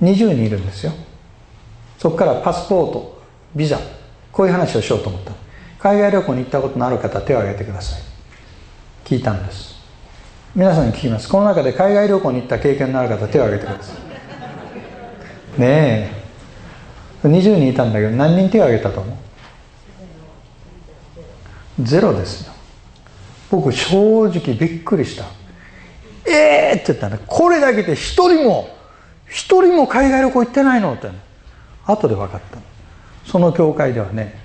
[0.02, 0.94] 20人いるんですよ。
[1.98, 3.22] そこからパスポート
[3.56, 3.80] ビザ
[4.32, 5.32] こういう話をしようと思った。
[5.80, 8.02] 海外旅行に行ったことのある方手を挙げてください。
[9.06, 9.79] 聞いたんです。
[10.56, 11.30] 皆さんに聞きます。
[11.30, 13.94] この中で海外旅行に行った経験のある方手を挙げてくださ
[15.58, 15.62] い。
[15.62, 16.12] ね
[17.24, 17.28] え。
[17.28, 19.18] 20人いたんだけど何人手を挙げたと思
[21.80, 21.84] う？
[21.84, 22.54] ゼロですよ。
[23.52, 25.26] 僕正直びっくりした。
[26.26, 28.70] ええー、って言ったねこれだけで一人も
[29.28, 31.10] 一人も海外旅行行ってないのって。
[31.86, 32.60] 後で分かった
[33.26, 34.40] その教会ではね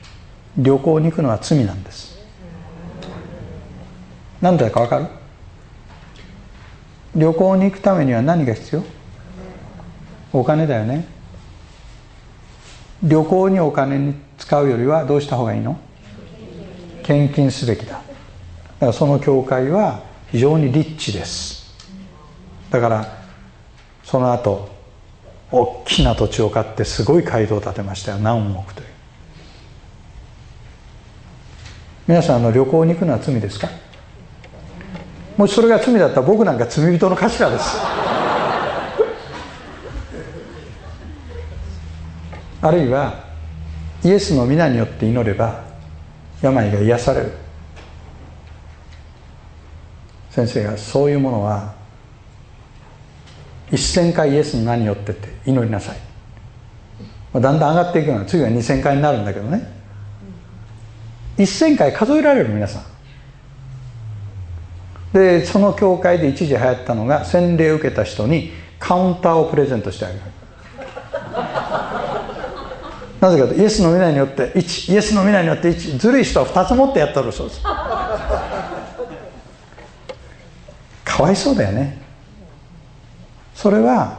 [0.56, 2.18] 旅行に行くのは罪なんです。
[4.42, 5.06] 何だか分かる？
[7.14, 8.82] 旅行に行くためには何が必要？
[10.32, 11.06] お金だよね。
[13.02, 15.78] 旅行にお金に使うよりはどうした方がいいの？
[17.02, 17.92] 献金すべきだ。
[17.92, 21.72] だからその教会は非常にリッチです。
[22.70, 23.06] だから
[24.02, 24.68] その後
[25.52, 28.18] 大きな土地を買ってすごい街道を建てましたよ。
[28.18, 28.86] 何億という。
[32.08, 33.68] 皆さんの旅行に行くのは罪ですか？
[35.36, 37.76] もしそれが罪だったら僕なんか罪人の頭です。
[42.62, 43.24] あるいは
[44.02, 45.64] イエスの皆によって祈れば
[46.40, 47.32] 病が癒される。
[50.30, 51.74] 先生がそういうものは
[53.70, 55.96] 1000回イエスの名によってって祈りなさい。
[57.40, 59.68] だんだん上がっていくのは次は2000回になるんだけどね。
[61.36, 62.93] 1000回数えられる皆さん。
[65.14, 68.50] でその教会で一時流行ったのが洗礼を受けた人に
[68.80, 70.20] カウンターをプレゼントしてあげる。
[73.20, 77.62] なぜかとイエスの皆によって1イエスの皆によって1ずるい人は2つ持ってやったるそうです。
[81.04, 82.02] かわいそうだよね。
[83.54, 84.18] それは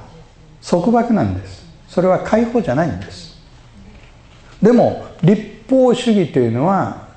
[0.66, 1.66] 束縛なんです。
[1.90, 3.36] それは解放じゃないんです。
[4.62, 7.10] でも立法主義というのは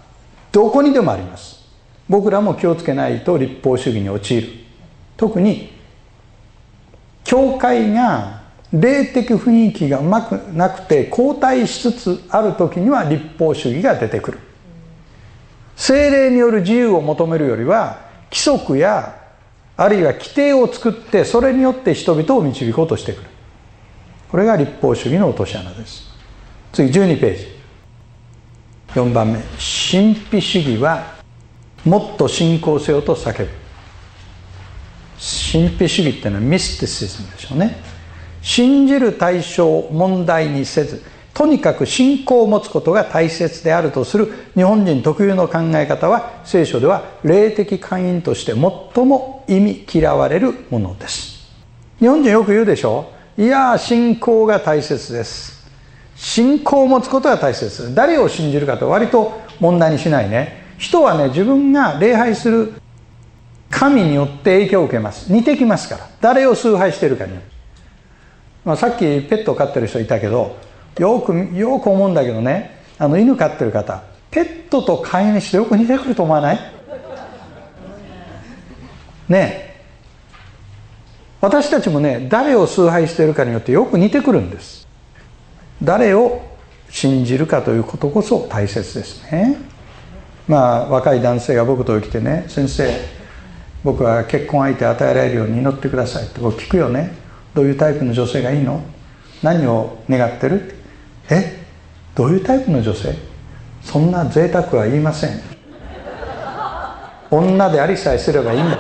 [0.51, 1.58] どこにでもあります。
[2.09, 4.49] 僕らも気をつけないと立法主義に陥る。
[5.17, 5.73] 特に
[7.25, 8.43] 教会が
[8.73, 14.39] 霊的雰囲気がうまくなくて後退しつつある時には立法主義が出てくる。
[15.77, 19.17] 精霊による自由を求めるよりは規則や
[19.77, 23.29] あるいは規定を作ってそれによって人々を導こうとしてくる。
[24.31, 26.09] これが立法主義の落とし穴です。
[26.73, 27.47] 次12ページ。
[28.95, 29.39] 4番目。
[29.59, 31.18] 神秘主義は
[31.89, 33.49] もっと信仰せよと叫ぶ。
[35.19, 37.77] 神秘主義っていうのはミスティシズムでしょうね。
[38.43, 41.03] 信じる対象を問題にせず
[41.35, 51.49] とにかく信仰を持つことが大切であるとする日本人特有の考え方は聖書では霊的会員として最も意味嫌われるものです。
[51.99, 55.59] 日本人よく言うでしょいや信仰が大切です。
[56.17, 60.68] 信仰を持つことが大切誰を信じるかと割と問題にしないね。
[60.79, 62.73] 人はね自分が礼拝する
[63.69, 65.31] 神によって影響を受けます。
[65.31, 66.09] 似てきますから。
[66.21, 67.51] 誰を崇拝してるかによって、
[68.65, 70.57] まあ、さっきペットを飼ってる人いたけど
[70.99, 72.79] よくよく思うんだけどね。
[72.99, 74.03] あの犬飼ってる方。
[74.31, 76.57] ペットと飼い主でよく似てくると思わない？
[79.29, 79.69] ねえ。
[81.41, 84.89] 私たちもね誰を崇拝しているかによってよく似てくるんです。
[85.83, 86.43] 誰を
[86.91, 89.57] 信じるかということこそ大切ですね。
[90.49, 92.91] まあ若い男性が僕と来てね先生
[93.85, 97.13] 僕は結婚相手与えられるように祈ってくださいって僕聞くよね。
[97.55, 98.83] どういうタイプの女性がいいの？
[99.43, 100.75] 何を願ってる？
[101.31, 101.65] え？
[102.15, 103.15] どういうタイプの女性？
[103.83, 105.41] そんな贅沢は言いません。
[107.31, 108.79] 女でありさえすればいいんです。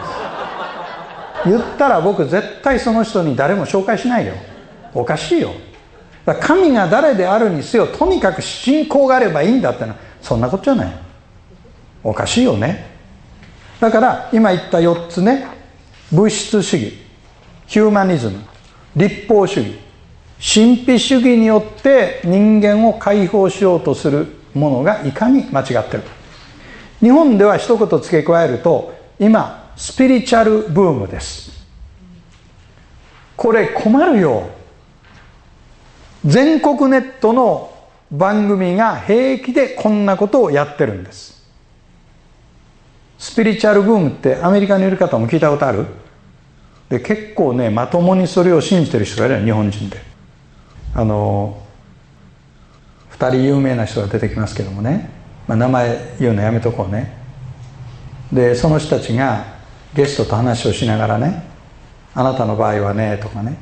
[1.46, 4.34] 言ったら僕絶対その人に誰も紹介しないよ。
[4.94, 5.52] おかしいよ。
[6.40, 11.07] 神が誰であるにせよとにかく信仰があればいいんだってのはそんなことじゃない。
[12.08, 12.86] おかしいよね。
[13.80, 15.46] だから今言った4つね。
[16.10, 16.94] 物質主義
[17.66, 18.38] ヒューマニズム
[18.96, 19.78] 立法主義
[20.40, 26.10] 神秘主義によって人間を解放しようとするものがいかに間違ってるか。
[27.00, 31.66] 日本では一言付け加えると今スピリチュアルブームです。
[33.36, 34.48] これ困るよ。
[36.24, 37.72] 全国ネットの
[38.10, 41.37] 番組が平気でこんなことをやってるんです。
[43.18, 45.86] スピリチュアルブームってアメリカにいる方も聞いたことある？
[46.88, 50.00] で結構ねまともにそれを信じてる人がいる日本人で
[50.94, 51.62] あの
[53.12, 55.10] 2人有名な人が出てきますけどもね、
[55.46, 57.18] まあ、名前言うのやめとこうね。
[58.32, 59.44] でその人たちが
[59.94, 61.42] ゲストと話をしながらね
[62.14, 63.58] 「あなたの場合はね」とかね。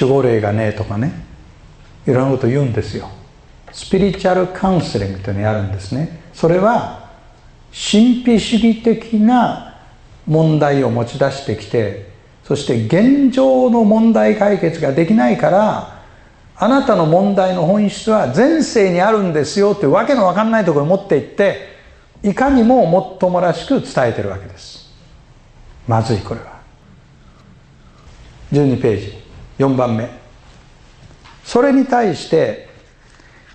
[0.00, 1.12] 守護霊がねとかね。
[2.06, 3.08] いろんなこと言うんですよ。
[3.72, 6.20] スピリチュアルカウンセリングというのをやるんですね。
[6.32, 7.03] それは
[7.74, 9.80] 神秘主義的な
[10.26, 12.08] 問題を持ち出してきて
[12.44, 16.04] そして現状の問題解決ができないから
[16.56, 21.74] あなたの問題の本質は前世にあるんですよっていうわけのわかんないところに持っていって
[22.22, 24.94] いかにももっともらしく伝えてるわけです。
[25.86, 26.60] まずいこれは。
[28.52, 29.18] 12ページ
[29.58, 30.08] 4番目。
[31.44, 32.73] それに対して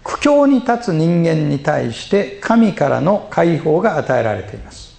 [0.10, 4.98] 苦境に立つ人間に対して神からの解放が与えられています。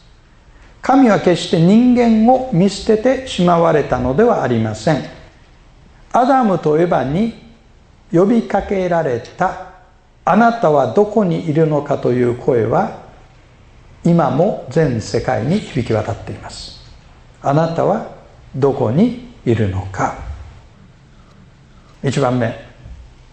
[0.80, 5.02] 神は決して人間を見捨ててしまわれたのではありません。
[6.12, 7.34] アダムとエバに
[8.12, 9.72] 呼びかけられた
[10.24, 13.02] あなたはどこにいるのかという声は
[14.04, 16.80] 今も全世界に響き渡っています。
[17.42, 18.12] あなたは
[18.54, 20.18] どこにいるのか。
[22.04, 22.69] 1番目。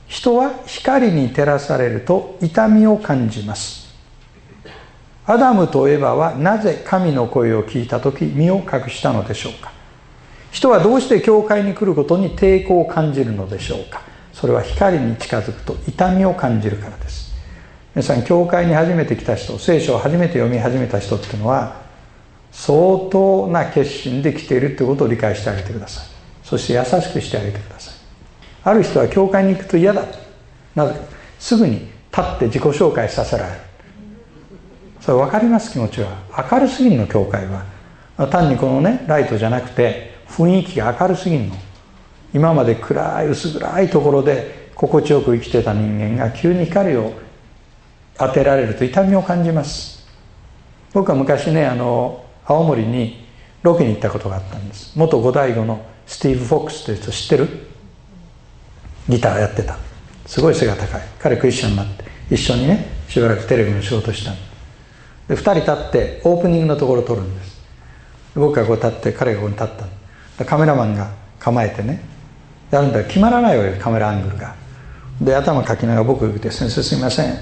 [0.08, 3.88] 人は光に照らされると痛みを感じます。
[5.26, 9.72] アダムとエバはなぜ神の声を聞いた時身を隠したのでしょうか。
[10.52, 14.02] 人はどうして教会に来ることに抵抗を感じるのでしょうか。
[14.32, 17.36] それは光に近づくと痛みを感じるからです。
[17.94, 21.82] 皆さん教会に初めて来た人聖書を初めて読み始めた人っていうのは
[22.52, 26.06] 相当な決心で来ているということを理解してあげてください。
[26.44, 27.77] そして優しくしてあげてください。
[28.68, 30.04] ある人は教会に行くと嫌だ。
[30.76, 31.00] なぜ？
[31.40, 31.90] すぐに立
[32.22, 33.60] って自己紹介させられる。
[35.00, 35.72] それ分かります？
[35.72, 36.18] 気持ちは。
[36.52, 37.64] 明るすぎるの教会は。
[38.30, 41.56] 単にこのねライトじゃなくて雰囲気が明るすぎるの。
[42.34, 47.14] 今まで暗い薄暗いところで心地よく生きてた人間が急に光を
[48.18, 50.06] 当てられると痛みを感じます。
[50.92, 53.26] 僕は昔ねあの青森に
[53.64, 54.92] ロケに行ったことがあったんです。
[55.00, 57.67] 元五代五のスティーブ・フォックスという人知ってる？
[59.10, 59.78] ギターやってた。
[60.26, 61.02] すごい背が高い。
[61.20, 64.32] 彼クリスチャンになって一緒にねしばらくテレビの仕事した
[65.28, 67.58] で2人立ってオープニングのところを撮るんです。
[68.36, 69.70] 僕がこう立って彼がここに立っ
[70.38, 72.02] たカメラマンが構えてね
[72.70, 74.56] やるんだ決まらないわけカメラアングルが。
[75.22, 77.36] で頭かきながら僕が言って「先生すいません。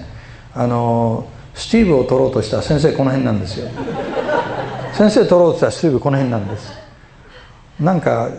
[0.54, 3.70] あのスティーブを撮ろうとしたら先生この辺なんですよ」
[4.94, 6.72] 先生取ろうとしたらすぐこの辺なんです。
[7.80, 8.30] なんか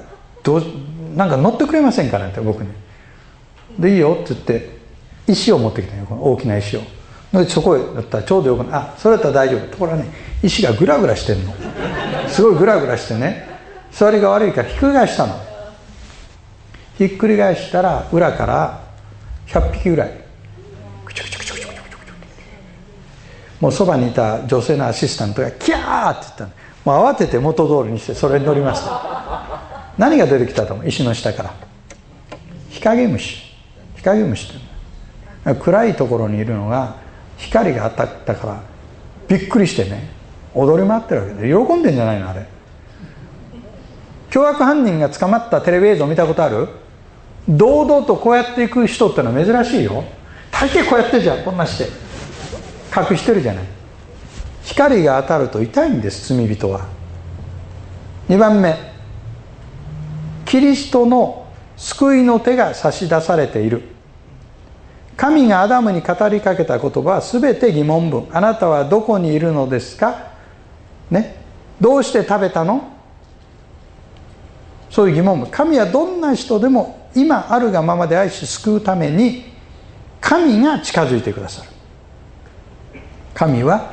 [0.42, 0.62] どう
[1.14, 2.68] なんか乗ってくれませんかねって僕に。
[3.78, 4.70] でいいよって言って
[5.26, 6.80] 石を持ってきたよこの大きな石を。
[7.32, 9.68] でそこへだったらちょうどよくあそれだったら大丈夫。
[9.68, 10.06] ところがね
[10.42, 11.52] 石がグラグラしてんの。
[12.28, 13.48] すごいグラグラしてね
[13.92, 15.34] 座りが悪いからひっくり返したの。
[16.98, 18.80] ひっくり返したら裏から
[19.48, 20.10] 100匹ぐらい
[21.04, 22.14] くちゃくちゃくちゃくちゃくちゃくちゃ
[23.60, 26.50] もうそばにいた女性のアシスタントがキャーって言ったの
[26.98, 31.54] もう慌てて元通りにしてそれに乗りました何が出てきたと思う石の下から
[32.70, 33.45] 日陰虫
[34.14, 36.96] 虫って暗いところにいるのが
[37.36, 38.62] 光が当たったから
[39.28, 40.08] びっくりしてね
[40.54, 42.46] 踊り回ってるわけで喜んでんじゃないのあれ。
[44.30, 46.68] 凶悪犯人が捕まったテレビ映像見たことある？
[47.48, 50.04] 堂々とこうやっていく人ってのは珍しいよ。
[50.50, 51.84] 大抵こうやってじゃんこんなして。
[52.94, 53.64] 隠してるじゃない。
[54.64, 56.86] 光が当たると痛いんです罪人は。
[58.28, 58.74] 2番目。
[60.44, 61.46] キリストの
[61.76, 63.82] 救いの手が差し出されている。
[65.16, 68.28] 神がアダムに語りかけた言葉は全て疑問文。
[68.32, 70.32] あなたはどこにいるのですか？
[71.10, 71.36] ね？
[71.80, 72.92] どうして食べたの？
[74.90, 75.50] そういう疑問文。
[75.50, 79.44] 神はどんな人でも今あるがままで愛し救うために
[80.20, 81.70] 神が近づいてくださる。
[83.32, 83.92] 神は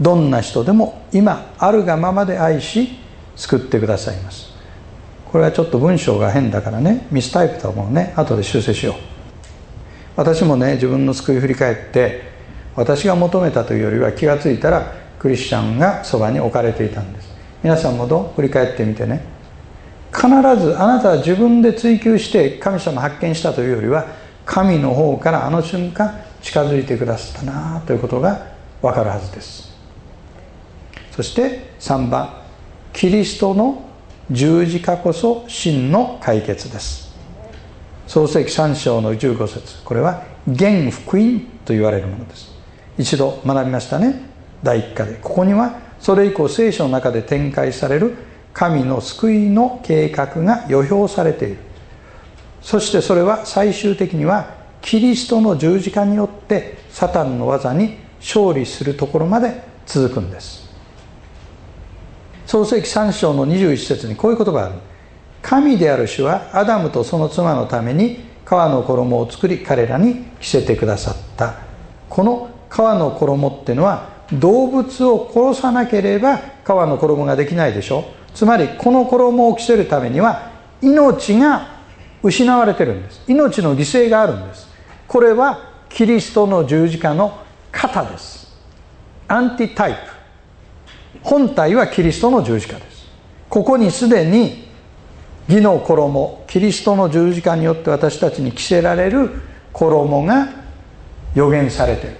[0.00, 2.98] どんな人でも今あるがままで愛し
[3.36, 4.50] 救ってくださいます。
[5.30, 7.06] これはちょっと文章が変だからね。
[7.10, 8.14] ミスタイプと思うね。
[8.16, 9.11] 後で修正しよう。
[10.16, 12.22] 私もね自分の救い振り返って
[12.74, 17.30] 私が求めたというよりは気が付いたらクリスチャンがそばに置かれていたんです。
[17.62, 19.24] 皆さんもどう振り返ってみてね。
[20.12, 20.28] 必
[20.60, 24.06] ずあなたは自分で追求して神様発見したというよりは
[24.44, 28.46] 神の方からあの瞬間近づいてくださったなということが
[28.82, 29.72] 分かるはずです。
[31.12, 32.42] そして3番
[32.92, 33.88] キリストの
[34.30, 37.11] 十字架こそ真の解決です。
[38.06, 39.82] 創世記3章の15節。
[39.84, 42.52] これは原福音と言われるものです。
[42.98, 44.20] 一度学びましたね。
[44.62, 45.14] 第一課で。
[45.14, 48.16] ここにはそれ以降聖書の中で展開される
[48.52, 51.58] 神の救いの計画が予表されている。
[52.60, 60.70] そしてそれは最終的にはキリストの十字架によってサタンの技に勝利するところまで続くんです。
[62.46, 64.74] 創世記3章の21節にこういう言葉がある。
[65.42, 71.54] 神である主はアダムとその妻のために革の衣を作り彼らに着せてくださった。
[72.08, 78.04] この革の衣っていうのは動物を殺さなければ革の衣ができないでしょ。
[78.34, 81.68] つまりこの衣を着せるためには命が
[82.22, 83.22] 失われてるんです。
[83.26, 84.68] 命の犠牲があるんです。
[85.06, 87.38] これはキリストの十字架の
[87.70, 88.56] 型です。
[89.28, 89.98] アンティタイプ。
[91.22, 93.06] 本体はキリストの十字架です。
[93.48, 94.61] ここにすでに
[95.48, 99.30] 義の衣キリストの十字架によって私たちに着せられる
[99.72, 100.48] 衣が
[101.34, 102.16] 予言されている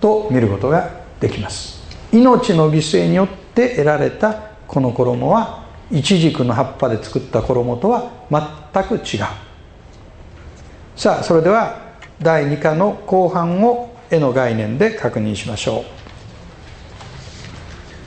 [0.00, 0.90] と見ることが
[1.20, 1.82] できます。
[2.12, 4.34] 命の犠牲によって得られた
[4.66, 9.24] この衣はイチジクの葉っぱで作った衣とは全く違う。
[10.96, 11.80] さあそれでは
[12.20, 15.84] 第2課の後半を絵の概念で確認しましょう。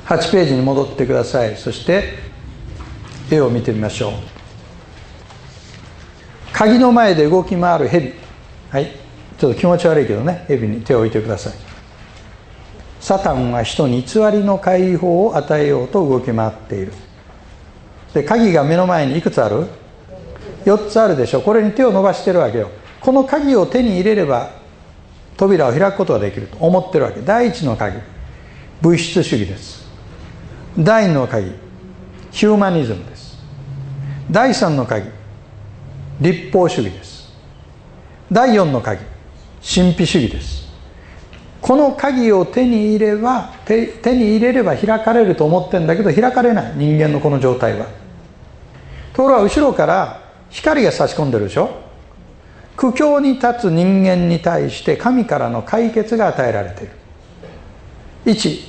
[0.08, 1.56] 8ページに戻ってください。
[1.56, 2.29] そして
[3.30, 4.12] 絵を見てみましょう。
[6.54, 8.14] 鍵の前で動き回る蛇。
[8.70, 8.92] はい。
[9.38, 10.46] ちょっと気持ち悪いけどね。
[10.48, 11.54] 蛇に手を置いてください。
[13.00, 16.92] サタンは人に偽りの解放を与えようと動き回っている。
[18.14, 19.68] で鍵が目の前にいくつある
[20.66, 21.42] ？4つあるでしょ。
[21.42, 22.70] これに手を伸ばしてるわけよ。
[23.00, 24.52] この鍵を手に入れれば
[25.38, 27.22] 扉を開くことができると思ってるわけ。
[27.22, 27.98] 第一の鍵。
[28.82, 29.88] 物質主義です。
[30.78, 31.52] 第二の鍵。
[32.32, 33.19] ヒューマニズムです。
[34.32, 35.10] 第三の鍵。
[36.22, 37.34] 立法主義です。
[38.32, 39.02] 第四の鍵。
[39.62, 40.70] 神秘主義です。
[41.62, 46.74] この鍵を手に入れば手手に入れれば開かれると思ってんだけど開かれない。
[46.76, 47.88] 人間のこの状態は。
[49.14, 50.22] ところが後ろから
[50.52, 51.70] 光が差し込んでるでしょ。
[52.78, 56.92] 苦境に立つ人間に対して神からの解決が与えられている。
[58.26, 58.60] 1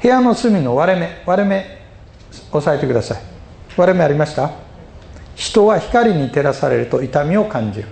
[0.00, 1.22] 部屋の隅の割れ目。
[1.26, 1.66] 割れ目
[2.52, 3.18] 押さえてください。
[3.76, 4.67] 割れ目ありました？
[5.38, 7.88] 人は光に照らされると痛みを感じる。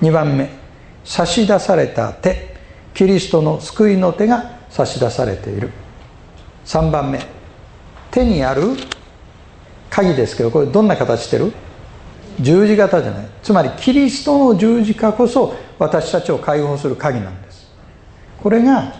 [0.00, 0.48] 2番目。
[1.04, 2.56] 差し出された手。
[2.94, 5.68] キリストの救いの手が差し出されている。
[6.64, 7.20] 3番目。
[8.10, 8.62] 手にある。
[9.90, 11.52] 鍵ですけどこれどんな形してる？
[12.40, 13.26] 十字型じゃない。
[13.42, 17.70] つまりキリストの十字架こそ私たちを解放する鍵なんです。
[18.42, 18.94] これが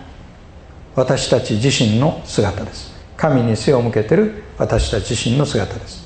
[0.94, 2.92] 私たち自身の姿です。
[3.16, 6.03] 神に背を向けてる私たち自身の姿です。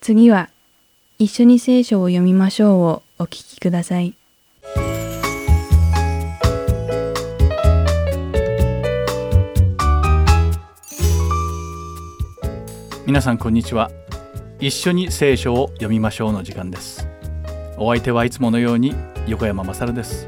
[0.00, 0.48] 次は
[1.20, 4.14] 一緒に聖書を読みましょうをお聞きください。
[13.06, 13.90] 皆さんこんにちは。
[14.60, 17.06] 一緒に聖書を読みましょうの時間です。
[17.76, 18.94] お相手はいつものように
[19.26, 20.26] 横山まさるです。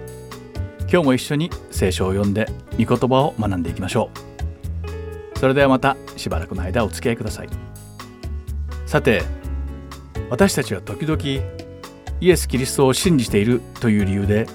[0.81, 4.11] 今日も一緒に聖書を読んで御言葉を学んでいきましょ
[5.35, 5.39] う。
[5.39, 7.49] それではまたしばらくの間お付き合いください。
[8.85, 9.23] さて
[10.33, 11.23] 私たちは時々
[12.23, 14.47] イエス・キリストを信じているという理由で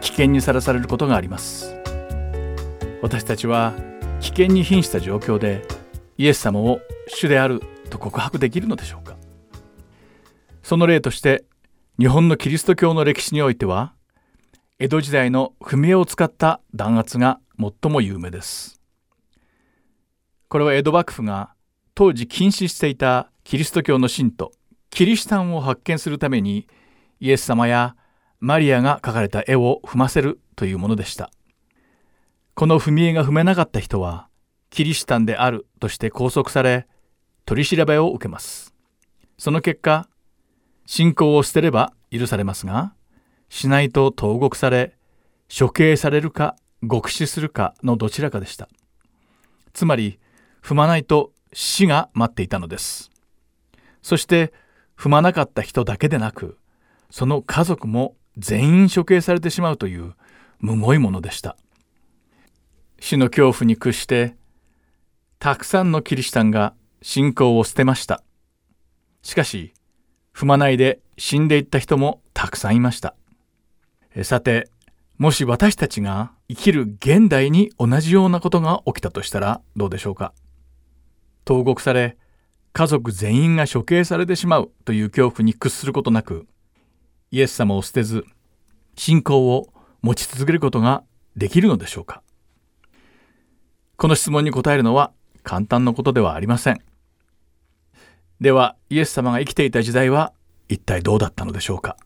[0.00, 1.72] 危険にさらされることがあります。
[3.00, 3.72] 私たちは
[4.18, 5.64] 危険に瀕した状況で
[6.18, 9.16] イエス様を主であると告白できるのでしょうか。
[10.64, 11.44] その例として
[12.00, 13.94] 日本のキリスト教の歴史においては
[14.80, 18.80] 江戸時代の踏み絵を使った弾圧が最も有名です。
[20.48, 21.54] これは江戸幕府が
[21.94, 24.50] 当時禁止していたキリスト教の信徒
[24.90, 26.68] キリシタンを発見するために
[27.20, 27.96] イエス様や
[28.40, 31.30] マリアが描かれた絵を踏ませるというものでした。
[32.54, 34.28] この踏み絵が踏めなかった人は
[34.68, 36.86] キリシタンであるとして拘束され
[37.46, 38.74] 取り調べを受けます。
[39.38, 40.08] その結果
[40.86, 42.92] 信仰を捨てれば許されますが
[43.48, 44.96] しないと投獄され
[45.56, 48.68] 処刑されるか獄死するかのどちらかでした。
[49.72, 50.18] つまり
[50.62, 53.10] 踏まないと死が待っていたのです。
[54.02, 54.52] そして
[55.00, 56.58] 踏まなかった人だけでなく
[57.08, 60.14] その家族も全員処刑されてしまうという
[60.58, 61.56] むごいものでした。
[63.00, 64.36] 死の恐怖に屈して
[65.38, 68.22] たくさんのキリシタンが信仰を捨てました。
[69.22, 69.72] しかし
[70.34, 73.14] 踏まないで死んでいった人もたくさんいました。
[74.22, 74.68] さて
[75.16, 80.34] もし私たちが生きる現代に同じようなことが起きたとしたらどうでしょうか。
[81.46, 82.18] 投獄され
[82.72, 86.46] 家族全員が処刑されてしまうという恐怖に屈することなく
[87.30, 88.24] イエス様を捨てず
[88.96, 91.04] 信仰を持ち続けることが
[91.36, 92.22] できるのでしょうか。
[93.96, 95.12] この質問に答えるのは
[95.42, 96.80] 簡単なことではありません。
[98.40, 100.32] ではイエス様が生きていた時代は
[100.68, 101.96] 一体どうだったのでしょうか。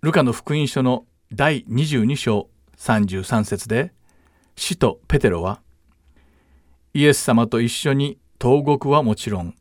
[0.00, 3.92] ルカの福音書の第22章33節で
[4.56, 5.60] 使徒ペテロは
[6.92, 9.54] イエス様と一緒に投獄はもちろん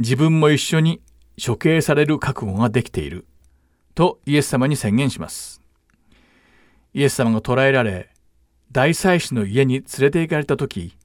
[0.00, 1.02] 自分も一緒に
[1.44, 3.26] 処刑される覚悟ができている。
[3.94, 5.60] とイエス様に宣言します。
[6.94, 8.10] イエス様が捕らえられ
[8.72, 10.96] 大祭司の家に連れて行かれた時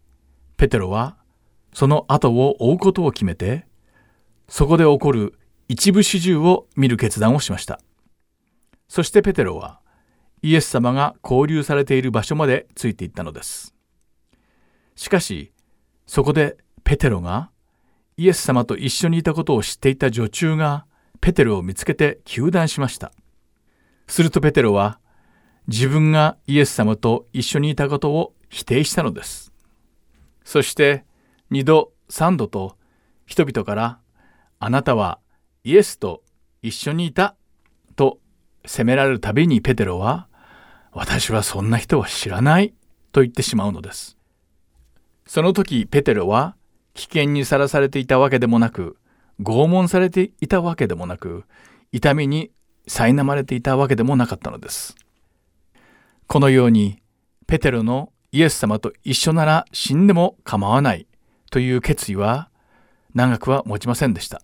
[0.55, 1.17] ペテロは
[1.73, 3.67] その後を追うことを決めて
[4.47, 5.37] そこで起こる
[5.67, 7.81] 一部始終を見る決断をしました。
[8.87, 9.81] そしてペテロは
[10.41, 13.75] イエス様が交流されている場所までついていったのです。
[14.95, 15.51] しかし
[16.07, 17.51] そこでペテロが
[18.17, 20.85] イエス様と一緒にいたことを知っていた女中が
[21.19, 23.11] ペテロを見つけて糾弾しました。
[24.07, 24.99] するとペテロは
[25.67, 29.51] 自分がイエス様と一緒にいたことを否定したのです。
[30.43, 31.03] そして
[31.49, 32.77] 二度三度と
[33.25, 33.99] 人々から
[34.59, 35.19] あなたは
[35.63, 36.23] イエスと
[36.61, 37.35] 一緒にいた
[37.95, 38.19] と
[38.65, 40.27] 責められるたびにペテロは
[40.91, 42.73] 私はそんな人は知らない
[43.11, 44.17] と言ってしまうのです。
[45.27, 46.55] その時ペテロは
[46.95, 48.97] 危険にさらされていたわけでもなく
[49.41, 51.43] 拷問されていたわけでもなく
[51.91, 52.51] 痛みに
[52.87, 54.95] 苛まれていたわけでもなかったのです。
[56.27, 57.01] このように
[57.47, 61.07] ペテロのイエス様と一緒なら死んでも構わない
[61.51, 62.49] という決意は
[63.13, 64.41] 長くは持ちませんでした。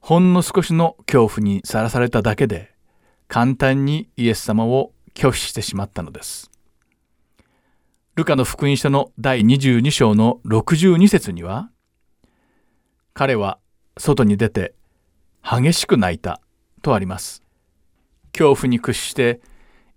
[0.00, 2.72] ほんの少しの恐怖にさらされただけで
[3.26, 6.50] 簡単にイエス様を拒否してしまったのです。
[8.18, 11.70] ルカの福音書の第22章の62節には、
[13.14, 13.60] 彼は
[13.96, 14.74] 外に出て
[15.40, 16.40] 激しく泣いた
[16.82, 17.44] とあります。
[18.32, 19.40] 恐怖に屈して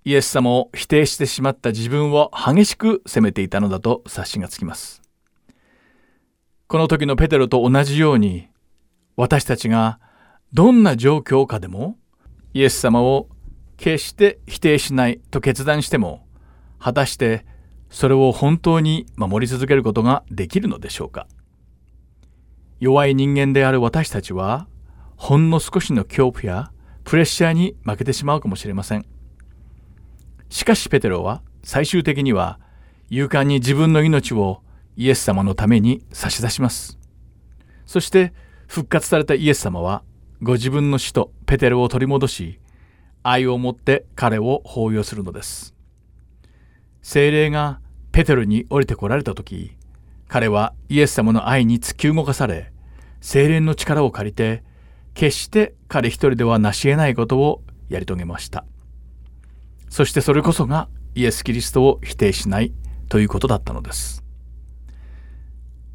[0.05, 5.01] イエス様を否定してしまった自分を激しく責めていたのだと察しがつきます。
[6.67, 8.49] この時のペテロと同じように
[9.15, 9.99] 私たちが
[10.53, 11.97] どんな状況下でも
[12.53, 13.29] イエス様を
[13.77, 16.27] 決して否定しないと決断しても
[16.77, 17.49] 果たして
[17.91, 21.27] それを本当に守り続けることができるのでしょうか？
[22.79, 24.67] 弱い人間である私たちは
[25.17, 26.71] ほんの少しの恐怖や
[27.03, 29.05] プレッシャーに負けてしまうかもしれません。
[30.49, 32.59] しかしペテロは最終的には
[33.09, 34.63] 勇敢に自分の命を
[34.95, 36.97] イエス様のために差し出します。
[37.85, 38.33] そして
[38.67, 40.01] 復活されたイエス様は
[40.41, 42.59] ご自分の死とペテロを取り戻し
[43.21, 45.75] 愛を持って彼を抱擁するのです。
[47.01, 47.79] 精霊が
[48.11, 49.77] ペテロに降りてこられた時
[50.27, 52.71] 彼はイエス様の愛に突き動かされ
[53.21, 54.63] 精霊の力を借りて
[55.13, 58.65] 決して彼一人では成し得ないことをやり遂げました。
[59.89, 62.73] そしてそれこそがイエス・キリストを否定しない
[63.09, 64.23] ということだったのです。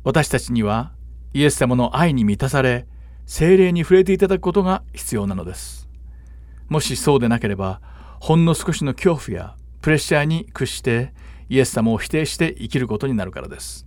[0.04, 0.92] 私たちには
[1.32, 2.86] イエス様の愛に満たされ
[3.24, 5.88] 精霊に触れていただくことが必要なのです。
[6.68, 7.80] もしそうでなければ
[8.20, 9.56] ほんの少しの恐怖や
[9.86, 11.12] プレッシャーに屈して
[11.48, 13.86] イエス様を否定して生きることになるからです。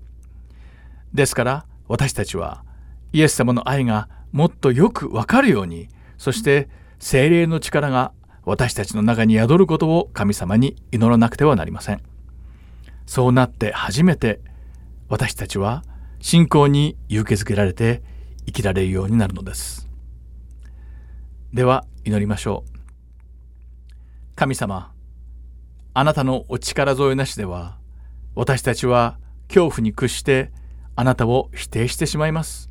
[1.14, 2.64] ですから私たちは
[3.12, 6.70] イエス様の愛がもっとよくわかるようにそして
[7.00, 8.14] 精霊の力が
[8.46, 12.02] 私たちの中に宿ることを神様に祈らなくてはなりません。
[13.06, 14.40] そうなって初めて
[15.10, 15.84] 私たちは
[16.22, 18.04] 信仰に勇気づけられて
[18.46, 19.90] 生きられるようになるのです。
[21.52, 24.36] では祈りましょう。
[24.38, 24.94] 神様
[26.00, 27.78] あなたのお力添えなしでは
[28.34, 29.20] 私たちは
[29.50, 30.50] 恐怖に屈して
[30.96, 32.70] あなたを否定してしまいます。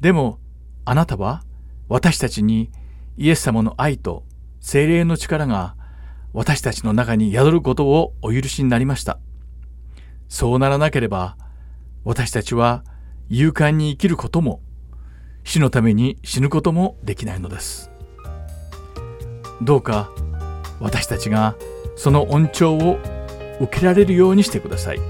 [0.00, 0.38] でも
[0.86, 1.42] あなたは
[1.90, 2.70] 私たちに
[3.18, 4.24] イエス様の愛と
[4.60, 5.76] 精霊の力が
[6.32, 9.18] 私たちの中に宿ることをお許しになりました。
[10.30, 11.36] そうならなければ
[12.02, 12.82] 私たちは
[13.28, 14.62] 勇敢に生きることも
[15.44, 17.90] 死のために死ぬこともできないのです。
[19.60, 20.10] どうか
[20.80, 21.56] 私たちが
[21.96, 22.98] その恩寵を
[23.60, 25.00] 受けられるようにしてください。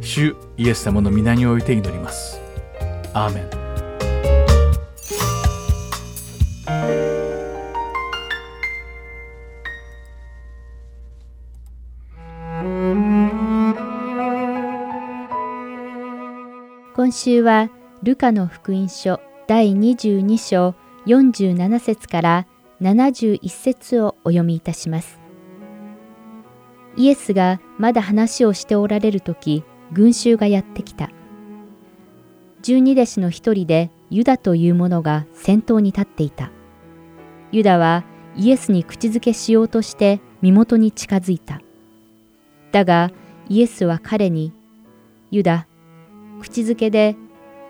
[0.00, 2.40] 主イエス様の皆において祈ります。
[3.14, 3.60] アーメン。
[16.94, 17.70] 今週は
[18.02, 20.74] ルカの福音書第22章
[21.06, 22.46] 47節から
[22.80, 25.20] 71節をお読みいたします。
[26.96, 31.10] イエスがまだ話をしておられる時、群衆がやってきた。
[32.62, 36.50] 十二弟子の一人でユダという者が先頭に立っていた。
[37.52, 38.04] ユダは
[38.36, 41.60] イエスに口づけしようとして身元に近づいた。
[42.72, 43.10] だが
[43.48, 44.52] イエスは彼に、
[45.30, 45.66] ユダ、
[46.40, 47.16] 口づけで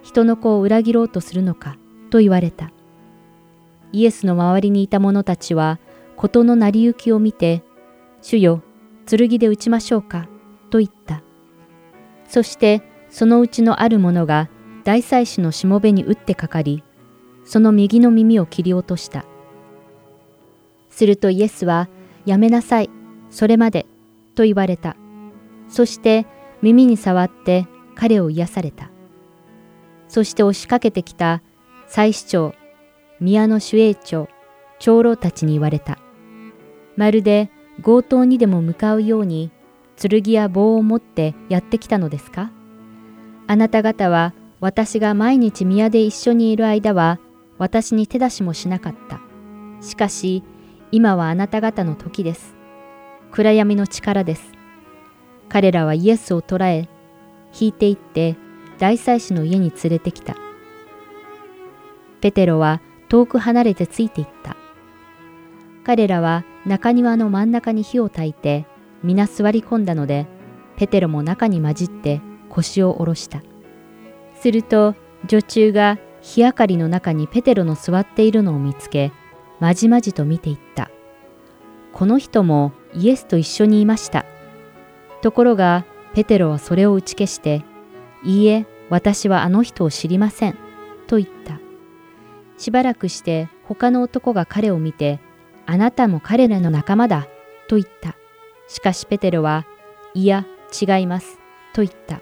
[0.02, 1.76] 人の子を裏切ろうとするのか？
[2.10, 2.72] と言われた。
[3.92, 5.78] イエスの周りにいた者たちは
[6.16, 7.62] 事の成り行きを見て、
[8.22, 8.62] 主よ、
[9.06, 10.28] 剣で撃ちましょうか
[10.70, 11.22] と言った。
[12.28, 14.48] そしてそのうちのある者が
[14.84, 16.84] 大祭司のしもべに打ってかかり、
[17.44, 19.24] その右の耳を切り落とした。
[20.90, 21.88] するとイエスは、
[22.26, 22.90] やめなさい、
[23.30, 23.86] それまで、
[24.34, 24.96] と言われた。
[25.68, 26.26] そして
[26.62, 28.90] 耳に触って彼を癒された。
[30.08, 31.42] そして押しかけてきた
[31.86, 32.54] 祭司長、
[33.20, 34.28] 宮の守衛長、
[34.78, 35.98] 長老たちに言われた。
[36.96, 37.50] まるで
[37.82, 39.50] 強盗にでも向かうように
[39.96, 42.50] 剣や棒を持ってやってきたのですか？
[43.46, 47.18] あなた方は私が毎日宮で一緒にいる間は
[47.58, 49.20] 私に手出しもしなかった。
[49.80, 50.42] しかし
[50.92, 52.54] 今はあなた方の時です。
[53.30, 54.52] 暗闇の力です。
[55.48, 56.88] 彼らはイエスを捕らえ、
[57.58, 58.36] 引いて行って
[58.78, 60.36] 大祭司の家に連れてきた。
[62.20, 62.80] ペテロは
[63.10, 64.56] 遠く離れてついていった。
[65.84, 68.66] 彼らは中庭の真ん中に火を焚いて
[69.02, 70.26] 皆座り込んだので、
[70.76, 73.42] ペテロも中に混じって腰を下ろした。
[74.40, 74.94] すると
[75.26, 79.12] 女中が火明かりの中にペテロの座っているのを見つけ、
[79.58, 80.90] まじまじと見ていった。
[81.92, 84.24] この人もイエスと一緒にいました。
[85.22, 85.84] ところが
[86.14, 87.64] ペテロはそれを打ち消して、
[88.22, 90.56] いいえ、私はあの人を知りません、
[91.06, 91.58] と言った。
[92.60, 95.18] しばらくして他の男が彼を見て、
[95.64, 97.26] あなたも彼らの仲間だ、
[97.68, 98.16] と言った。
[98.68, 99.64] しかしペテロは、
[100.12, 100.44] いや、
[100.78, 101.38] 違います、
[101.72, 102.20] と言った。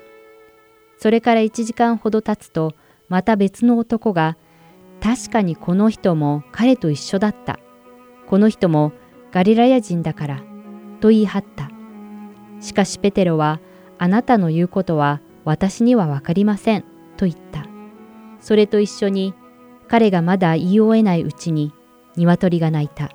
[0.97, 2.75] それから1時間ほど経つと、
[3.09, 4.37] また別の男が、
[5.03, 7.59] 確かにこの人も彼と一緒だった。
[8.29, 8.93] この人も
[9.33, 10.43] ガリラヤ人だから、
[11.01, 11.69] と言い張った。
[12.61, 13.59] しかしペテロは、
[13.99, 16.85] あなたの言うことは私にはわかりません、
[17.17, 17.67] と言った。
[18.39, 19.35] それと一緒に、
[19.89, 21.73] 彼がまだ言い終えないうちに、
[22.17, 23.11] 鶏が鳴いた。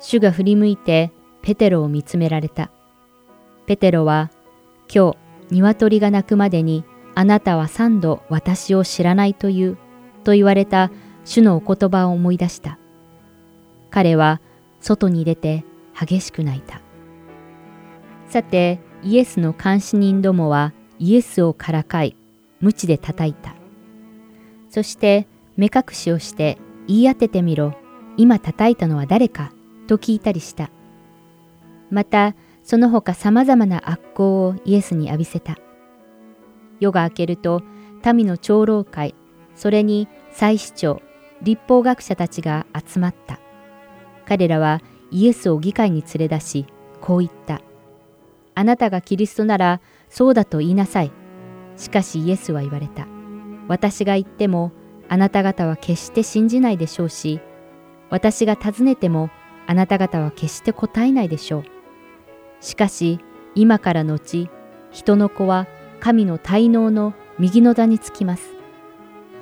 [0.00, 2.70] 主が振り向いて、ペテロを見つめられた。
[3.66, 4.30] ペテロは、
[4.92, 5.16] 今日、
[5.50, 6.84] 鶏が鳴くまでに、
[7.14, 9.76] あなたは三度私を知らないという、
[10.24, 10.90] と言われた
[11.24, 12.78] 主のお言葉を思い出した。
[13.90, 14.40] 彼は
[14.80, 15.64] 外に出て
[15.98, 16.80] 激しく泣いた。
[18.28, 22.16] さて、イエスの監視人どもはイエスをからかい、
[22.60, 23.54] 鞭で叩いた。
[24.70, 25.26] そして
[25.58, 26.56] 目隠しをして
[26.86, 27.74] 言い当ててみろ、
[28.16, 29.52] 今叩いたのは誰か、
[29.88, 30.70] と聞いたりした。
[31.90, 35.58] また、その他様々な悪行をイエスに浴びせた。
[36.78, 37.62] 夜が明けると、
[38.14, 39.14] 民の長老会、
[39.56, 41.02] それに祭司長、
[41.42, 43.40] 立法学者たちが集まった。
[44.26, 44.80] 彼らは
[45.10, 46.66] イエスを議会に連れ出し、
[47.00, 47.62] こう言った。
[48.54, 51.10] あなたがキリストならそうだと言いなさい。
[51.76, 53.08] しかしイエスは言われた。
[53.66, 54.72] 私が言っても
[55.08, 57.40] あなた方は決して信じないでしょうし、
[58.10, 59.30] 私が尋ねても
[59.66, 61.64] あなた方は決して答えないでしょう。
[62.60, 63.20] しかし
[63.54, 64.48] 今から後、
[64.90, 65.66] 人の子は
[66.00, 68.50] 神の滞納の右の座につきます。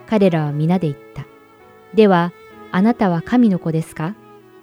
[0.09, 1.27] 彼らは皆で言った。
[1.95, 2.33] では、
[2.73, 4.15] あなたは神の子ですか？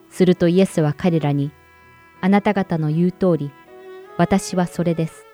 [0.09, 1.51] するとイエスは彼らに、
[2.21, 3.51] あなた方の言う通り、
[4.17, 5.25] 私はそれです。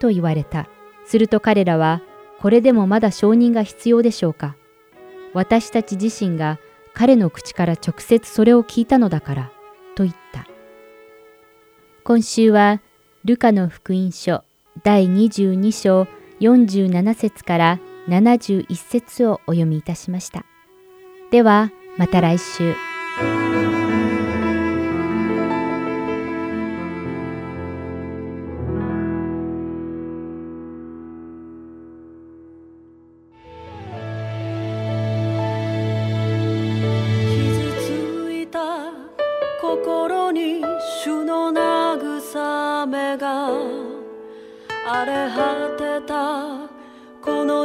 [0.00, 0.68] と言われた。
[1.06, 2.02] すると彼らは、
[2.40, 4.54] これでもまだ承認が必要でしょうか？
[5.34, 6.58] 私たち自身が
[6.94, 9.52] 彼の口から直接それを聞いたのだから、
[9.94, 10.46] と言った。
[12.04, 12.80] 今週は、
[13.24, 14.42] ルカの福音書
[14.82, 16.06] 第22章
[16.40, 20.44] 47節から71節をお読みいたしました。
[21.30, 23.67] では、また来週。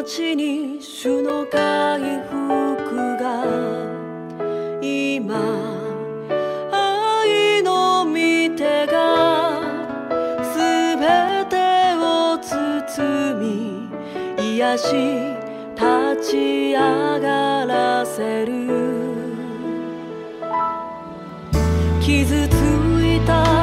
[0.06, 3.45] 地に主の回復が
[4.82, 5.34] 今
[6.72, 8.14] 愛の御
[8.58, 9.62] 手が
[10.43, 11.56] すべて
[11.95, 13.88] を包み
[14.58, 14.86] 癒し
[15.74, 18.51] 立ち上がらせる。
[22.01, 22.54] 傷つ
[23.01, 23.62] いた